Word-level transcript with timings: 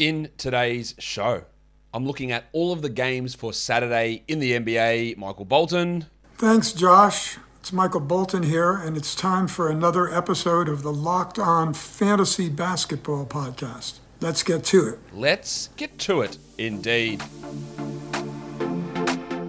In 0.00 0.30
today's 0.38 0.94
show, 0.98 1.44
I'm 1.92 2.06
looking 2.06 2.32
at 2.32 2.46
all 2.54 2.72
of 2.72 2.80
the 2.80 2.88
games 2.88 3.34
for 3.34 3.52
Saturday 3.52 4.24
in 4.28 4.38
the 4.38 4.52
NBA. 4.52 5.18
Michael 5.18 5.44
Bolton. 5.44 6.06
Thanks, 6.36 6.72
Josh. 6.72 7.36
It's 7.58 7.70
Michael 7.70 8.00
Bolton 8.00 8.44
here, 8.44 8.72
and 8.72 8.96
it's 8.96 9.14
time 9.14 9.46
for 9.46 9.68
another 9.68 10.10
episode 10.10 10.70
of 10.70 10.82
the 10.82 10.90
Locked 10.90 11.38
On 11.38 11.74
Fantasy 11.74 12.48
Basketball 12.48 13.26
Podcast. 13.26 13.98
Let's 14.22 14.42
get 14.42 14.64
to 14.64 14.88
it. 14.88 15.00
Let's 15.12 15.68
get 15.76 15.98
to 15.98 16.22
it, 16.22 16.38
indeed. 16.56 17.22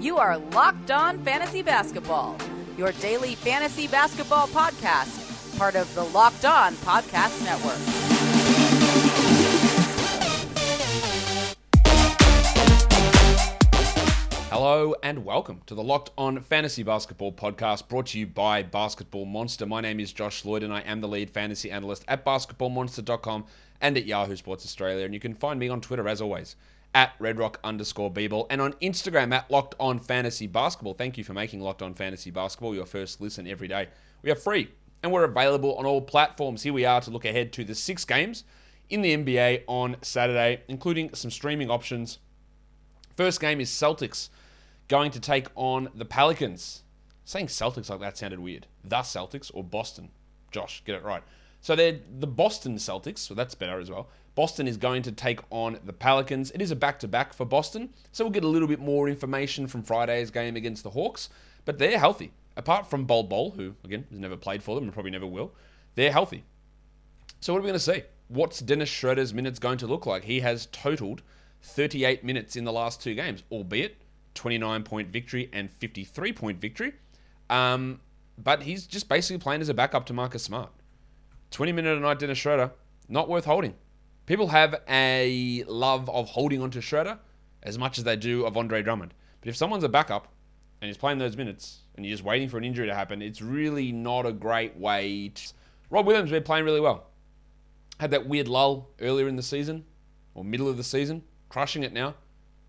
You 0.02 0.18
are 0.18 0.38
Locked 0.38 0.92
On 0.92 1.18
Fantasy 1.24 1.62
Basketball, 1.62 2.36
your 2.78 2.92
daily 2.92 3.36
fantasy 3.36 3.88
basketball 3.88 4.48
podcast, 4.48 5.58
part 5.58 5.76
of 5.78 5.96
the 5.96 6.04
Locked 6.04 6.44
On 6.44 6.74
Podcast 6.74 7.42
Network. 7.46 8.01
Hello 14.52 14.94
and 15.02 15.24
welcome 15.24 15.62
to 15.66 15.74
the 15.74 15.82
Locked 15.82 16.12
On 16.18 16.42
Fantasy 16.42 16.84
Basketball 16.84 17.32
podcast 17.32 17.88
brought 17.88 18.08
to 18.08 18.20
you 18.20 18.28
by 18.28 18.62
Basketball 18.62 19.24
Monster. 19.24 19.66
My 19.66 19.80
name 19.80 20.02
is 20.02 20.12
Josh 20.12 20.44
Lloyd 20.44 20.62
and 20.62 20.74
I 20.74 20.82
am 20.82 21.00
the 21.00 21.08
lead 21.08 21.30
fantasy 21.30 21.72
analyst 21.72 22.04
at 22.10 22.26
basketballmonster.com 22.26 23.46
and 23.80 23.96
at 23.96 24.06
Yahoo 24.06 24.36
Sports 24.36 24.66
Australia. 24.66 25.06
And 25.06 25.14
you 25.14 25.22
can 25.22 25.34
find 25.34 25.58
me 25.58 25.70
on 25.70 25.80
Twitter 25.80 26.06
as 26.06 26.20
always 26.20 26.58
at 26.94 27.18
redrock 27.18 27.56
underscore 27.64 28.12
and 28.50 28.60
on 28.60 28.74
Instagram 28.82 29.34
at 29.34 29.50
Locked 29.50 29.76
On 29.80 29.98
Fantasy 29.98 30.48
Basketball. 30.48 30.96
Thank 30.96 31.18
you 31.18 31.24
for 31.24 31.32
making 31.32 31.62
Locked 31.62 31.82
On 31.82 31.94
Fantasy 31.94 32.30
Basketball 32.30 32.76
your 32.76 32.86
first 32.86 33.22
listen 33.22 33.48
every 33.48 33.70
day. 33.70 33.88
We 34.22 34.32
are 34.32 34.36
free 34.36 34.70
and 35.02 35.14
we're 35.14 35.24
available 35.24 35.76
on 35.76 35.86
all 35.86 36.02
platforms. 36.02 36.62
Here 36.62 36.74
we 36.74 36.84
are 36.84 37.00
to 37.00 37.10
look 37.10 37.24
ahead 37.24 37.54
to 37.54 37.64
the 37.64 37.74
six 37.74 38.04
games 38.04 38.44
in 38.90 39.02
the 39.02 39.16
NBA 39.16 39.64
on 39.68 39.96
Saturday, 40.02 40.64
including 40.68 41.14
some 41.14 41.32
streaming 41.32 41.72
options. 41.72 42.20
First 43.16 43.40
game 43.40 43.62
is 43.62 43.70
Celtics 43.70 44.28
going 44.92 45.10
to 45.10 45.22
take 45.22 45.48
on 45.56 45.88
the 45.96 46.04
Pelicans. 46.04 46.84
Saying 47.24 47.48
Celtics 47.48 47.90
like 47.90 48.02
that 48.02 48.18
sounded 48.18 48.42
weird. 48.42 48.68
The 48.84 48.98
Celtics 48.98 49.50
or 49.54 49.64
Boston? 49.64 50.10
Josh, 50.52 50.84
get 50.86 50.96
it 50.96 51.04
right. 51.04 51.24
So 51.62 51.78
they're 51.78 52.02
the 52.20 52.28
Boston 52.28 52.76
Celtics, 52.76 53.20
so 53.20 53.34
that's 53.34 53.56
better 53.56 53.80
as 53.80 53.90
well. 53.90 54.10
Boston 54.36 54.68
is 54.68 54.76
going 54.76 55.04
to 55.04 55.14
take 55.14 55.40
on 55.50 55.80
the 55.86 55.94
Pelicans. 55.94 56.52
It 56.52 56.62
is 56.62 56.72
a 56.72 56.76
back 56.76 57.00
to 57.00 57.08
back 57.08 57.34
for 57.34 57.46
Boston, 57.46 57.94
so 58.12 58.26
we'll 58.26 58.34
get 58.34 58.44
a 58.44 58.50
little 58.50 58.68
bit 58.68 58.82
more 58.82 59.08
information 59.08 59.66
from 59.66 59.82
Friday's 59.82 60.30
game 60.30 60.58
against 60.58 60.84
the 60.84 60.90
Hawks, 60.90 61.30
but 61.64 61.80
they're 61.80 61.98
healthy. 61.98 62.34
Apart 62.58 62.86
from 62.90 63.06
Bol 63.06 63.24
Bol, 63.24 63.52
who, 63.52 63.74
again, 63.86 64.06
has 64.10 64.20
never 64.20 64.36
played 64.36 64.62
for 64.62 64.76
them 64.76 64.84
and 64.84 64.94
probably 64.94 65.12
never 65.12 65.26
will, 65.26 65.54
they're 65.96 66.12
healthy. 66.12 66.44
So 67.40 67.54
what 67.54 67.60
are 67.60 67.62
we 67.62 67.68
going 67.70 67.80
to 67.80 67.80
see? 67.80 68.04
What's 68.28 68.60
Dennis 68.60 68.90
Schroeder's 68.90 69.34
minutes 69.34 69.58
going 69.58 69.78
to 69.78 69.88
look 69.88 70.06
like? 70.06 70.26
He 70.26 70.42
has 70.42 70.68
totaled 70.74 71.22
38 71.62 72.26
minutes 72.26 72.58
in 72.58 72.66
the 72.66 72.74
last 72.74 73.02
two 73.02 73.16
games, 73.16 73.44
albeit 73.52 74.01
29 74.36 74.84
point 74.84 75.10
victory 75.10 75.50
and 75.54 75.72
53 75.72 76.34
point 76.34 76.60
victory. 76.60 76.94
Um, 77.50 78.00
but 78.38 78.64
he's 78.64 78.88
just 78.88 79.10
basically 79.10 79.40
playing 79.40 79.62
as 79.62 79.70
a 79.70 79.74
backup 79.74 80.06
to 80.08 80.14
Marcus 80.14 80.44
Smart. 80.44 80.72
20 81.52 81.72
minute 81.74 81.98
a 81.98 82.00
night 82.00 82.20
Dennis 82.20 82.38
Schroeder, 82.38 82.72
not 83.10 83.28
worth 83.28 83.46
holding. 83.46 83.74
People 84.26 84.48
have 84.48 84.82
a 84.90 85.64
love 85.68 86.10
of 86.10 86.30
holding 86.30 86.62
onto 86.62 86.80
Schroeder 86.80 87.20
as 87.64 87.78
much 87.78 87.98
as 87.98 88.04
they 88.04 88.16
do 88.16 88.46
of 88.46 88.56
Andre 88.58 88.82
Drummond. 88.82 89.14
But 89.42 89.50
if 89.50 89.56
someone's 89.56 89.84
a 89.84 89.90
backup 89.90 90.30
and 90.82 90.88
he's 90.88 90.98
playing 90.98 91.18
those 91.18 91.36
minutes 91.36 91.80
and 91.96 92.06
you're 92.06 92.14
just 92.14 92.24
waiting 92.24 92.48
for 92.48 92.58
an 92.58 92.64
injury 92.64 92.88
to 92.88 92.96
happen, 92.96 93.22
it's 93.22 93.42
really 93.42 93.92
not 93.92 94.26
a 94.26 94.32
great 94.32 94.78
way 94.78 95.30
to. 95.36 95.54
Rob 95.90 96.08
Williams 96.08 96.32
been 96.32 96.44
playing 96.44 96.66
really 96.66 96.80
well. 96.80 97.08
Had 98.00 98.12
that 98.12 98.26
weird 98.26 98.48
lull 98.48 98.90
earlier 99.02 99.28
in 99.28 99.36
the 99.36 99.44
season 99.44 99.84
or 100.34 100.44
middle 100.44 100.70
of 100.70 100.78
the 100.78 100.84
season, 100.84 101.24
crushing 101.50 101.84
it 101.84 101.94
now. 101.94 102.16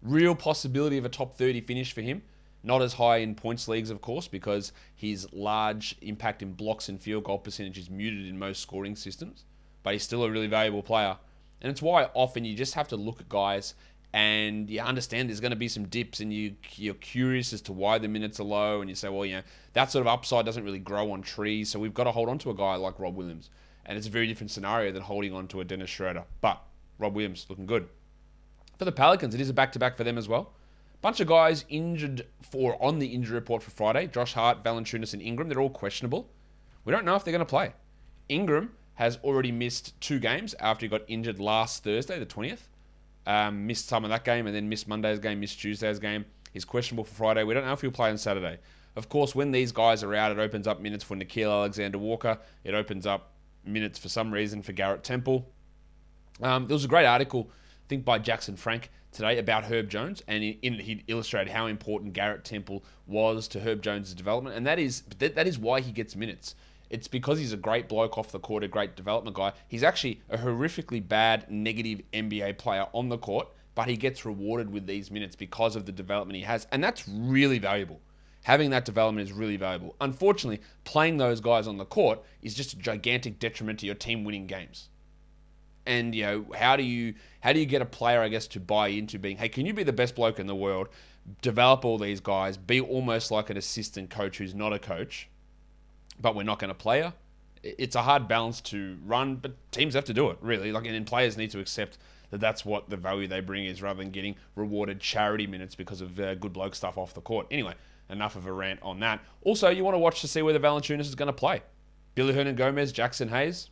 Real 0.02 0.34
possibility 0.34 0.98
of 0.98 1.04
a 1.04 1.08
top 1.08 1.36
30 1.36 1.60
finish 1.62 1.92
for 1.92 2.00
him. 2.00 2.22
Not 2.64 2.82
as 2.82 2.94
high 2.94 3.18
in 3.18 3.34
points 3.34 3.66
leagues, 3.66 3.90
of 3.90 4.00
course, 4.00 4.28
because 4.28 4.72
his 4.94 5.26
large 5.32 5.96
impact 6.00 6.42
in 6.42 6.52
blocks 6.52 6.88
and 6.88 7.00
field 7.00 7.24
goal 7.24 7.38
percentage 7.38 7.78
is 7.78 7.90
muted 7.90 8.26
in 8.26 8.38
most 8.38 8.62
scoring 8.62 8.94
systems. 8.94 9.44
But 9.82 9.94
he's 9.94 10.04
still 10.04 10.22
a 10.22 10.30
really 10.30 10.46
valuable 10.46 10.82
player. 10.82 11.16
And 11.60 11.70
it's 11.70 11.82
why 11.82 12.04
often 12.14 12.44
you 12.44 12.56
just 12.56 12.74
have 12.74 12.88
to 12.88 12.96
look 12.96 13.20
at 13.20 13.28
guys 13.28 13.74
and 14.14 14.68
you 14.68 14.80
understand 14.80 15.28
there's 15.28 15.40
going 15.40 15.52
to 15.52 15.56
be 15.56 15.68
some 15.68 15.86
dips 15.86 16.20
and 16.20 16.32
you, 16.32 16.54
you're 16.74 16.94
curious 16.94 17.52
as 17.52 17.62
to 17.62 17.72
why 17.72 17.98
the 17.98 18.08
minutes 18.08 18.38
are 18.40 18.44
low 18.44 18.80
and 18.80 18.90
you 18.90 18.96
say, 18.96 19.08
well, 19.08 19.24
you 19.24 19.36
know, 19.36 19.42
that 19.72 19.90
sort 19.90 20.02
of 20.02 20.06
upside 20.06 20.44
doesn't 20.44 20.64
really 20.64 20.78
grow 20.78 21.12
on 21.12 21.22
trees. 21.22 21.70
So 21.70 21.78
we've 21.78 21.94
got 21.94 22.04
to 22.04 22.12
hold 22.12 22.28
on 22.28 22.38
to 22.38 22.50
a 22.50 22.54
guy 22.54 22.74
like 22.74 22.98
Rob 22.98 23.16
Williams. 23.16 23.50
And 23.86 23.96
it's 23.96 24.06
a 24.06 24.10
very 24.10 24.26
different 24.26 24.50
scenario 24.50 24.92
than 24.92 25.02
holding 25.02 25.32
on 25.32 25.48
to 25.48 25.60
a 25.60 25.64
Dennis 25.64 25.90
Schroeder. 25.90 26.24
But 26.40 26.62
Rob 26.98 27.14
Williams 27.14 27.46
looking 27.48 27.66
good. 27.66 27.88
For 28.78 28.84
the 28.84 28.92
Pelicans, 28.92 29.34
it 29.34 29.40
is 29.40 29.50
a 29.50 29.54
back 29.54 29.72
to 29.72 29.78
back 29.78 29.96
for 29.96 30.04
them 30.04 30.18
as 30.18 30.28
well. 30.28 30.52
Bunch 31.00 31.20
of 31.20 31.26
guys 31.26 31.64
injured 31.68 32.26
for 32.42 32.82
on 32.82 32.98
the 32.98 33.06
injury 33.06 33.34
report 33.34 33.62
for 33.62 33.70
Friday. 33.70 34.06
Josh 34.06 34.34
Hart, 34.34 34.62
Valanciunas, 34.62 35.12
and 35.12 35.22
Ingram. 35.22 35.48
They're 35.48 35.60
all 35.60 35.70
questionable. 35.70 36.28
We 36.84 36.92
don't 36.92 37.04
know 37.04 37.16
if 37.16 37.24
they're 37.24 37.32
going 37.32 37.40
to 37.40 37.46
play. 37.46 37.72
Ingram 38.28 38.72
has 38.94 39.18
already 39.24 39.50
missed 39.50 40.00
two 40.00 40.20
games 40.20 40.54
after 40.60 40.86
he 40.86 40.90
got 40.90 41.02
injured 41.08 41.40
last 41.40 41.82
Thursday, 41.82 42.18
the 42.18 42.26
20th. 42.26 42.68
Um, 43.26 43.66
missed 43.66 43.88
some 43.88 44.04
of 44.04 44.10
that 44.10 44.24
game 44.24 44.46
and 44.46 44.54
then 44.54 44.68
missed 44.68 44.88
Monday's 44.88 45.18
game, 45.18 45.40
missed 45.40 45.60
Tuesday's 45.60 45.98
game. 45.98 46.24
He's 46.52 46.64
questionable 46.64 47.04
for 47.04 47.14
Friday. 47.14 47.44
We 47.44 47.54
don't 47.54 47.64
know 47.64 47.72
if 47.72 47.80
he'll 47.80 47.90
play 47.90 48.10
on 48.10 48.18
Saturday. 48.18 48.58
Of 48.94 49.08
course, 49.08 49.34
when 49.34 49.52
these 49.52 49.72
guys 49.72 50.02
are 50.02 50.14
out, 50.14 50.32
it 50.32 50.38
opens 50.38 50.66
up 50.66 50.80
minutes 50.80 51.02
for 51.02 51.16
Nickeil 51.16 51.50
Alexander 51.50 51.98
Walker. 51.98 52.38
It 52.62 52.74
opens 52.74 53.06
up 53.06 53.32
minutes 53.64 53.98
for 53.98 54.08
some 54.08 54.32
reason 54.32 54.62
for 54.62 54.72
Garrett 54.72 55.02
Temple. 55.02 55.48
Um, 56.42 56.66
there 56.66 56.74
was 56.74 56.84
a 56.84 56.88
great 56.88 57.06
article 57.06 57.50
think 57.92 58.06
by 58.06 58.18
Jackson 58.18 58.56
Frank 58.56 58.90
today 59.12 59.36
about 59.36 59.64
Herb 59.64 59.90
Jones, 59.90 60.22
and 60.26 60.42
in, 60.42 60.56
in, 60.62 60.74
he 60.78 61.04
illustrated 61.08 61.52
how 61.52 61.66
important 61.66 62.14
Garrett 62.14 62.42
Temple 62.42 62.82
was 63.06 63.46
to 63.48 63.60
Herb 63.60 63.82
Jones' 63.82 64.14
development, 64.14 64.56
and 64.56 64.66
that 64.66 64.78
is 64.78 65.02
that, 65.18 65.34
that 65.34 65.46
is 65.46 65.58
why 65.58 65.82
he 65.82 65.92
gets 65.92 66.16
minutes. 66.16 66.54
It's 66.88 67.06
because 67.06 67.38
he's 67.38 67.52
a 67.52 67.58
great 67.58 67.90
bloke 67.90 68.16
off 68.16 68.32
the 68.32 68.38
court, 68.38 68.64
a 68.64 68.68
great 68.68 68.96
development 68.96 69.36
guy. 69.36 69.52
He's 69.68 69.82
actually 69.82 70.22
a 70.30 70.38
horrifically 70.38 71.06
bad, 71.06 71.50
negative 71.50 72.00
NBA 72.14 72.56
player 72.56 72.86
on 72.94 73.10
the 73.10 73.18
court, 73.18 73.48
but 73.74 73.88
he 73.88 73.96
gets 73.98 74.24
rewarded 74.24 74.72
with 74.72 74.86
these 74.86 75.10
minutes 75.10 75.36
because 75.36 75.76
of 75.76 75.84
the 75.84 75.92
development 75.92 76.36
he 76.38 76.44
has, 76.44 76.66
and 76.72 76.82
that's 76.82 77.06
really 77.06 77.58
valuable. 77.58 78.00
Having 78.44 78.70
that 78.70 78.86
development 78.86 79.28
is 79.28 79.34
really 79.34 79.58
valuable. 79.58 79.96
Unfortunately, 80.00 80.62
playing 80.84 81.18
those 81.18 81.42
guys 81.42 81.66
on 81.66 81.76
the 81.76 81.84
court 81.84 82.22
is 82.40 82.54
just 82.54 82.72
a 82.72 82.76
gigantic 82.76 83.38
detriment 83.38 83.80
to 83.80 83.86
your 83.86 83.94
team 83.94 84.24
winning 84.24 84.46
games 84.46 84.88
and 85.86 86.14
you 86.14 86.22
know 86.24 86.46
how 86.56 86.76
do 86.76 86.82
you 86.82 87.14
how 87.40 87.52
do 87.52 87.58
you 87.58 87.66
get 87.66 87.82
a 87.82 87.86
player 87.86 88.20
i 88.20 88.28
guess 88.28 88.46
to 88.46 88.60
buy 88.60 88.88
into 88.88 89.18
being 89.18 89.36
hey 89.36 89.48
can 89.48 89.66
you 89.66 89.74
be 89.74 89.82
the 89.82 89.92
best 89.92 90.14
bloke 90.14 90.38
in 90.38 90.46
the 90.46 90.54
world 90.54 90.88
develop 91.40 91.84
all 91.84 91.98
these 91.98 92.20
guys 92.20 92.56
be 92.56 92.80
almost 92.80 93.30
like 93.30 93.50
an 93.50 93.56
assistant 93.56 94.10
coach 94.10 94.38
who's 94.38 94.54
not 94.54 94.72
a 94.72 94.78
coach 94.78 95.28
but 96.20 96.34
we're 96.34 96.42
not 96.42 96.58
going 96.58 96.68
to 96.68 96.74
play 96.74 97.00
her 97.00 97.12
it's 97.62 97.94
a 97.94 98.02
hard 98.02 98.28
balance 98.28 98.60
to 98.60 98.98
run 99.04 99.36
but 99.36 99.54
teams 99.70 99.94
have 99.94 100.04
to 100.04 100.14
do 100.14 100.30
it 100.30 100.38
really. 100.40 100.72
Like 100.72 100.86
and 100.86 101.06
players 101.06 101.36
need 101.36 101.50
to 101.52 101.60
accept 101.60 101.98
that 102.30 102.40
that's 102.40 102.64
what 102.64 102.90
the 102.90 102.96
value 102.96 103.28
they 103.28 103.40
bring 103.40 103.66
is 103.66 103.82
rather 103.82 104.02
than 104.02 104.10
getting 104.10 104.36
rewarded 104.56 105.00
charity 105.00 105.46
minutes 105.46 105.74
because 105.74 106.00
of 106.00 106.18
uh, 106.18 106.34
good 106.34 106.52
bloke 106.52 106.74
stuff 106.74 106.98
off 106.98 107.14
the 107.14 107.20
court. 107.20 107.46
Anyway 107.50 107.74
enough 108.10 108.36
of 108.36 108.46
a 108.46 108.52
rant 108.52 108.80
on 108.82 109.00
that. 109.00 109.20
Also 109.42 109.70
you 109.70 109.84
want 109.84 109.94
to 109.94 109.98
watch 109.98 110.20
to 110.20 110.28
see 110.28 110.42
where 110.42 110.52
the 110.52 110.60
Valanciunas 110.60 111.00
is 111.00 111.14
going 111.14 111.28
to 111.28 111.32
play. 111.32 111.62
Billy 112.14 112.34
Hernangomez, 112.34 112.92
Jaxson 112.92 113.30
Hayes, 113.30 113.70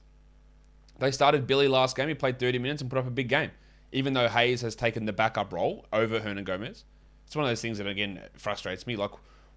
they 1.00 1.10
started 1.10 1.46
Billy 1.46 1.68
last 1.68 1.96
game. 1.96 2.08
He 2.08 2.14
played 2.14 2.38
30 2.38 2.58
minutes 2.58 2.82
and 2.82 2.90
put 2.90 2.98
up 2.98 3.06
a 3.06 3.10
big 3.10 3.28
game, 3.28 3.50
even 3.92 4.12
though 4.12 4.28
Hayes 4.28 4.60
has 4.62 4.76
taken 4.76 5.06
the 5.06 5.12
backup 5.12 5.52
role 5.52 5.86
over 5.92 6.20
Hernangomez. 6.20 6.84
It's 7.26 7.36
one 7.36 7.44
of 7.44 7.50
those 7.50 7.62
things 7.62 7.78
that 7.78 7.86
again 7.86 8.20
frustrates 8.34 8.86
me. 8.86 8.96
Like, 8.96 9.12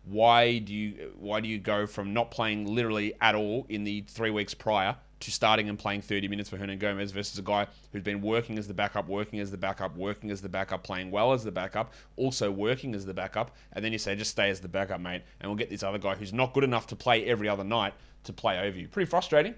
why 0.06 0.60
do 0.60 0.74
you 0.74 1.14
why 1.18 1.40
do 1.40 1.48
you 1.48 1.58
go 1.58 1.88
from 1.88 2.14
not 2.14 2.30
playing 2.30 2.66
literally 2.68 3.14
at 3.22 3.36
all 3.36 3.66
in 3.70 3.84
the 3.84 4.02
three 4.02 4.32
weeks 4.32 4.54
prior 4.54 4.96
to 5.22 5.32
starting 5.32 5.70
and 5.70 5.80
playing 5.80 6.02
30 6.02 6.28
minutes 6.28 6.50
for 6.50 6.58
Hernangomez 6.58 7.14
versus 7.14 7.40
a 7.40 7.42
guy 7.42 7.66
who's 7.94 8.04
been 8.04 8.22
working 8.22 8.58
as 8.58 8.68
the 8.68 8.74
backup, 8.74 9.08
working 9.08 9.40
as 9.40 9.50
the 9.50 9.58
backup, 9.58 9.96
working 9.96 10.30
as 10.30 10.42
the 10.42 10.50
backup, 10.50 10.84
playing 10.84 11.12
well 11.12 11.32
as 11.32 11.46
the 11.46 11.52
backup, 11.52 11.94
also 12.18 12.52
working 12.52 12.94
as 12.94 13.06
the 13.06 13.14
backup, 13.14 13.56
and 13.72 13.84
then 13.84 13.94
you 13.94 13.98
say 13.98 14.16
just 14.16 14.32
stay 14.32 14.50
as 14.50 14.60
the 14.60 14.68
backup, 14.68 15.00
mate, 15.00 15.24
and 15.40 15.50
we'll 15.50 15.58
get 15.58 15.70
this 15.70 15.82
other 15.82 15.98
guy 15.98 16.14
who's 16.14 16.34
not 16.34 16.54
good 16.54 16.66
enough 16.66 16.88
to 16.88 16.96
play 16.96 17.24
every 17.26 17.48
other 17.48 17.64
night 17.64 17.94
to 18.26 18.34
play 18.34 18.60
over 18.60 18.78
you. 18.78 18.90
Pretty 18.90 19.10
frustrating. 19.10 19.56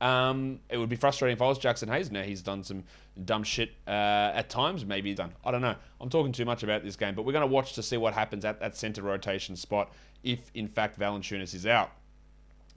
Um, 0.00 0.60
it 0.68 0.76
would 0.76 0.88
be 0.88 0.96
frustrating 0.96 1.36
if 1.36 1.42
I 1.42 1.46
was 1.46 1.58
Jaxson 1.58 1.88
Hayes. 1.88 2.10
Now 2.10 2.22
he's 2.22 2.42
done 2.42 2.62
some 2.62 2.84
dumb 3.24 3.42
shit 3.42 3.72
uh, 3.86 4.32
at 4.34 4.50
times. 4.50 4.84
Maybe 4.84 5.10
he's 5.10 5.18
done. 5.18 5.32
I 5.44 5.50
don't 5.50 5.62
know. 5.62 5.76
I'm 6.00 6.10
talking 6.10 6.32
too 6.32 6.44
much 6.44 6.62
about 6.62 6.82
this 6.82 6.96
game, 6.96 7.14
but 7.14 7.24
we're 7.24 7.32
going 7.32 7.48
to 7.48 7.52
watch 7.52 7.74
to 7.74 7.82
see 7.82 7.96
what 7.96 8.12
happens 8.12 8.44
at 8.44 8.60
that 8.60 8.76
center 8.76 9.02
rotation 9.02 9.56
spot 9.56 9.92
if, 10.22 10.50
in 10.54 10.68
fact, 10.68 10.98
Valanciunas 10.98 11.54
is 11.54 11.66
out. 11.66 11.92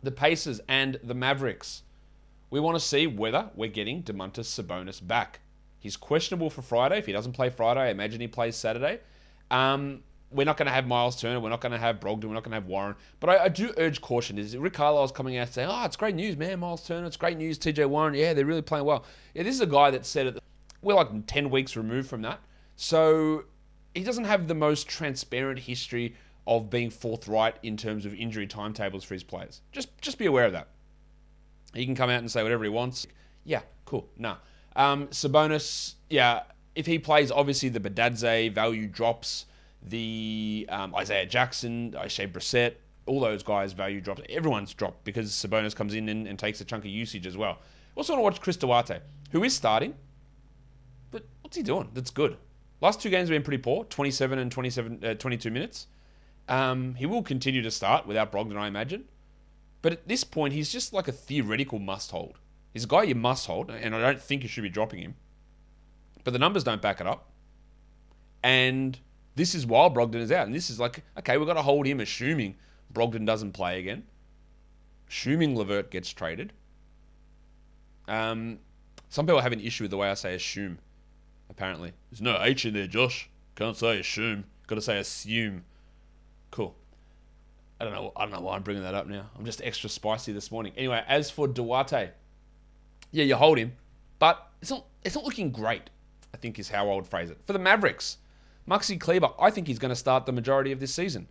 The 0.03 0.11
Pacers 0.11 0.61
and 0.67 0.99
the 1.03 1.15
Mavericks. 1.15 1.81
We 2.49 2.59
want 2.59 2.75
to 2.77 2.85
see 2.85 3.07
whether 3.07 3.49
we're 3.55 3.69
getting 3.69 4.03
Domantas 4.03 4.45
Sabonis 4.45 5.05
back. 5.05 5.39
He's 5.79 5.97
questionable 5.97 6.49
for 6.49 6.61
Friday. 6.61 6.99
If 6.99 7.05
he 7.05 7.11
doesn't 7.11 7.33
play 7.33 7.49
Friday, 7.49 7.81
I 7.81 7.89
imagine 7.89 8.21
he 8.21 8.27
plays 8.27 8.55
Saturday. 8.55 8.99
Um, 9.51 10.03
we're 10.31 10.45
not 10.45 10.57
going 10.57 10.67
to 10.67 10.73
have 10.73 10.87
Miles 10.87 11.19
Turner. 11.19 11.39
We're 11.39 11.49
not 11.49 11.61
going 11.61 11.71
to 11.71 11.77
have 11.77 11.99
Brogdon. 11.99 12.25
We're 12.25 12.33
not 12.33 12.43
going 12.43 12.51
to 12.51 12.57
have 12.57 12.65
Warren. 12.65 12.95
But 13.19 13.29
I, 13.29 13.45
I, 13.45 13.49
do 13.49 13.73
urge 13.77 14.01
caution. 14.01 14.37
Is 14.37 14.57
Rick 14.57 14.73
Carlisle's 14.73 15.11
coming 15.11 15.37
out 15.37 15.49
saying, 15.49 15.69
"Oh, 15.71 15.85
it's 15.85 15.95
great 15.95 16.15
news, 16.15 16.35
man. 16.35 16.59
Miles 16.59 16.85
Turner. 16.85 17.07
It's 17.07 17.17
great 17.17 17.37
news. 17.37 17.57
T.J. 17.57 17.85
Warren. 17.85 18.13
Yeah, 18.13 18.33
they're 18.33 18.45
really 18.45 18.61
playing 18.61 18.85
well." 18.85 19.05
Yeah, 19.33 19.43
this 19.43 19.55
is 19.55 19.61
a 19.61 19.67
guy 19.67 19.91
that 19.91 20.05
said 20.05 20.27
it. 20.27 20.43
we're 20.81 20.95
like 20.95 21.27
10 21.27 21.49
weeks 21.49 21.75
removed 21.75 22.09
from 22.09 22.21
that. 22.23 22.39
So 22.75 23.45
he 23.95 24.03
doesn't 24.03 24.25
have 24.25 24.47
the 24.47 24.55
most 24.55 24.87
transparent 24.87 25.59
history 25.59 26.15
of 26.45 26.69
being 26.69 26.89
forthright 26.89 27.55
in 27.63 27.75
terms 27.75 28.05
of 28.05 28.13
injury 28.13 28.47
timetables 28.47 29.03
for 29.03 29.13
his 29.13 29.23
players. 29.23 29.61
Just 29.71 29.97
just 30.01 30.17
be 30.17 30.25
aware 30.25 30.45
of 30.45 30.53
that. 30.53 30.67
He 31.73 31.85
can 31.85 31.95
come 31.95 32.09
out 32.09 32.19
and 32.19 32.31
say 32.31 32.43
whatever 32.43 32.63
he 32.63 32.69
wants. 32.69 33.07
Yeah, 33.43 33.61
cool. 33.85 34.09
Nah. 34.17 34.37
Um, 34.75 35.07
Sabonis, 35.07 35.95
yeah, 36.09 36.43
if 36.75 36.85
he 36.85 36.99
plays, 36.99 37.31
obviously 37.31 37.69
the 37.69 37.79
Bitadze 37.79 38.53
value 38.53 38.87
drops. 38.87 39.45
The 39.83 40.67
um, 40.69 40.95
Isaiah 40.95 41.25
Jackson, 41.25 41.95
Isaiah 41.97 42.27
Brissett, 42.27 42.75
all 43.05 43.19
those 43.19 43.43
guys' 43.43 43.73
value 43.73 44.01
drops. 44.01 44.21
Everyone's 44.29 44.73
dropped 44.73 45.03
because 45.03 45.31
Sabonis 45.31 45.75
comes 45.75 45.93
in 45.93 46.09
and, 46.09 46.27
and 46.27 46.37
takes 46.37 46.61
a 46.61 46.65
chunk 46.65 46.83
of 46.83 46.91
usage 46.91 47.25
as 47.25 47.37
well. 47.37 47.59
Also 47.95 48.13
want 48.13 48.19
to 48.19 48.23
watch 48.23 48.41
Chris 48.41 48.57
Duarte, 48.57 48.99
who 49.31 49.43
is 49.43 49.55
starting, 49.55 49.95
but 51.11 51.23
what's 51.41 51.57
he 51.57 51.63
doing? 51.63 51.89
That's 51.93 52.11
good. 52.11 52.37
Last 52.79 53.01
two 53.01 53.09
games 53.09 53.29
have 53.29 53.35
been 53.35 53.43
pretty 53.43 53.61
poor, 53.61 53.85
27 53.85 54.37
and 54.37 54.51
27, 54.51 55.03
uh, 55.03 55.13
22 55.15 55.49
minutes. 55.49 55.87
Um, 56.47 56.95
he 56.95 57.05
will 57.05 57.23
continue 57.23 57.61
to 57.63 57.71
start 57.71 58.05
without 58.05 58.31
Brogdon, 58.31 58.57
I 58.57 58.67
imagine. 58.67 59.05
But 59.81 59.93
at 59.93 60.07
this 60.07 60.23
point, 60.23 60.53
he's 60.53 60.71
just 60.71 60.93
like 60.93 61.07
a 61.07 61.11
theoretical 61.11 61.79
must 61.79 62.11
hold. 62.11 62.39
He's 62.73 62.83
a 62.83 62.87
guy 62.87 63.03
you 63.03 63.15
must 63.15 63.47
hold, 63.47 63.71
and 63.71 63.95
I 63.95 63.99
don't 63.99 64.21
think 64.21 64.43
you 64.43 64.49
should 64.49 64.63
be 64.63 64.69
dropping 64.69 64.99
him. 64.99 65.15
But 66.23 66.33
the 66.33 66.39
numbers 66.39 66.63
don't 66.63 66.81
back 66.81 67.01
it 67.01 67.07
up. 67.07 67.31
And 68.43 68.99
this 69.37 69.53
is 69.53 69.65
while 69.67 69.91
Brogdon 69.91 70.15
is 70.15 70.31
out. 70.31 70.47
And 70.47 70.55
this 70.55 70.69
is 70.69 70.79
like, 70.79 71.03
okay, 71.19 71.37
we've 71.37 71.47
got 71.47 71.53
to 71.53 71.61
hold 71.61 71.85
him, 71.85 71.99
assuming 71.99 72.55
Brogdon 72.91 73.25
doesn't 73.25 73.53
play 73.53 73.79
again. 73.79 74.03
Assuming 75.07 75.55
LeVert 75.55 75.91
gets 75.91 76.09
traded. 76.09 76.51
Um, 78.07 78.57
some 79.09 79.25
people 79.27 79.39
have 79.39 79.53
an 79.53 79.61
issue 79.61 79.83
with 79.83 79.91
the 79.91 79.97
way 79.97 80.09
I 80.09 80.15
say 80.15 80.33
assume, 80.33 80.79
apparently. 81.51 81.93
There's 82.09 82.21
no 82.21 82.41
H 82.41 82.65
in 82.65 82.73
there, 82.73 82.87
Josh. 82.87 83.29
Can't 83.55 83.77
say 83.77 83.99
assume. 83.99 84.43
Got 84.65 84.75
to 84.75 84.81
say 84.81 84.97
assume. 84.97 85.63
Cool. 86.49 86.75
I 87.79 87.85
don't 87.85 87.93
know. 87.93 88.11
I 88.15 88.23
don't 88.23 88.31
know 88.31 88.41
why 88.41 88.55
I'm 88.55 88.63
bringing 88.63 88.83
that 88.83 88.95
up 88.95 89.07
now. 89.07 89.29
I'm 89.37 89.45
just 89.45 89.61
extra 89.61 89.87
spicy 89.87 90.31
this 90.31 90.51
morning. 90.51 90.73
Anyway, 90.75 91.03
as 91.07 91.29
for 91.29 91.47
Duarte, 91.47 92.09
yeah, 93.11 93.23
you 93.23 93.35
hold 93.35 93.59
him, 93.59 93.73
but 94.17 94.49
it's 94.61 94.71
not. 94.71 94.85
It's 95.03 95.13
not 95.13 95.23
looking 95.23 95.51
great. 95.51 95.91
I 96.33 96.37
think 96.37 96.57
is 96.57 96.69
how 96.69 96.89
I 96.89 96.95
would 96.95 97.05
phrase 97.05 97.29
it. 97.29 97.37
For 97.45 97.53
the 97.53 97.59
Mavericks, 97.59 98.17
Maxi 98.67 98.99
Kleber, 98.99 99.29
I 99.39 99.49
think 99.49 99.67
he's 99.67 99.79
going 99.79 99.89
to 99.89 99.95
start 99.95 100.25
the 100.25 100.33
majority 100.33 100.71
of 100.71 100.79
this 100.79 100.93
season. 100.93 101.27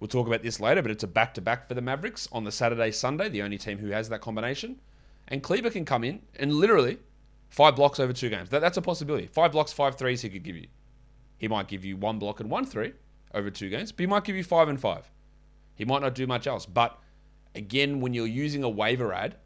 We'll 0.00 0.08
talk 0.08 0.26
about 0.26 0.42
this 0.42 0.58
later, 0.58 0.82
but 0.82 0.90
it's 0.90 1.04
a 1.04 1.08
back-to-back 1.08 1.68
for 1.68 1.74
the 1.74 1.82
Mavericks 1.82 2.28
on 2.32 2.44
the 2.44 2.52
Saturday, 2.52 2.90
Sunday, 2.90 3.28
the 3.28 3.42
only 3.42 3.58
team 3.58 3.78
who 3.78 3.88
has 3.88 4.08
that 4.08 4.20
combination. 4.20 4.80
And 5.28 5.42
Kleber 5.42 5.70
can 5.70 5.84
come 5.84 6.02
in 6.02 6.22
and 6.36 6.52
literally 6.52 6.98
five 7.50 7.76
blocks 7.76 8.00
over 8.00 8.12
two 8.12 8.30
games. 8.30 8.48
That, 8.48 8.60
that's 8.60 8.78
a 8.78 8.82
possibility. 8.82 9.26
Five 9.26 9.52
blocks, 9.52 9.72
five 9.72 9.96
threes 9.96 10.22
he 10.22 10.30
could 10.30 10.42
give 10.42 10.56
you. 10.56 10.66
He 11.36 11.46
might 11.46 11.68
give 11.68 11.84
you 11.84 11.96
one 11.96 12.18
block 12.18 12.40
and 12.40 12.50
one 12.50 12.64
three 12.64 12.94
over 13.34 13.50
two 13.50 13.68
games, 13.68 13.92
but 13.92 14.00
he 14.00 14.06
might 14.06 14.24
give 14.24 14.36
you 14.36 14.44
five 14.44 14.68
and 14.68 14.80
five. 14.80 15.10
He 15.74 15.84
might 15.84 16.02
not 16.02 16.14
do 16.14 16.26
much 16.26 16.46
else. 16.46 16.66
But 16.66 16.98
again, 17.54 18.00
when 18.00 18.14
you're 18.14 18.26
using 18.26 18.64
a 18.64 18.68
waiver 18.68 19.12
add, 19.12 19.36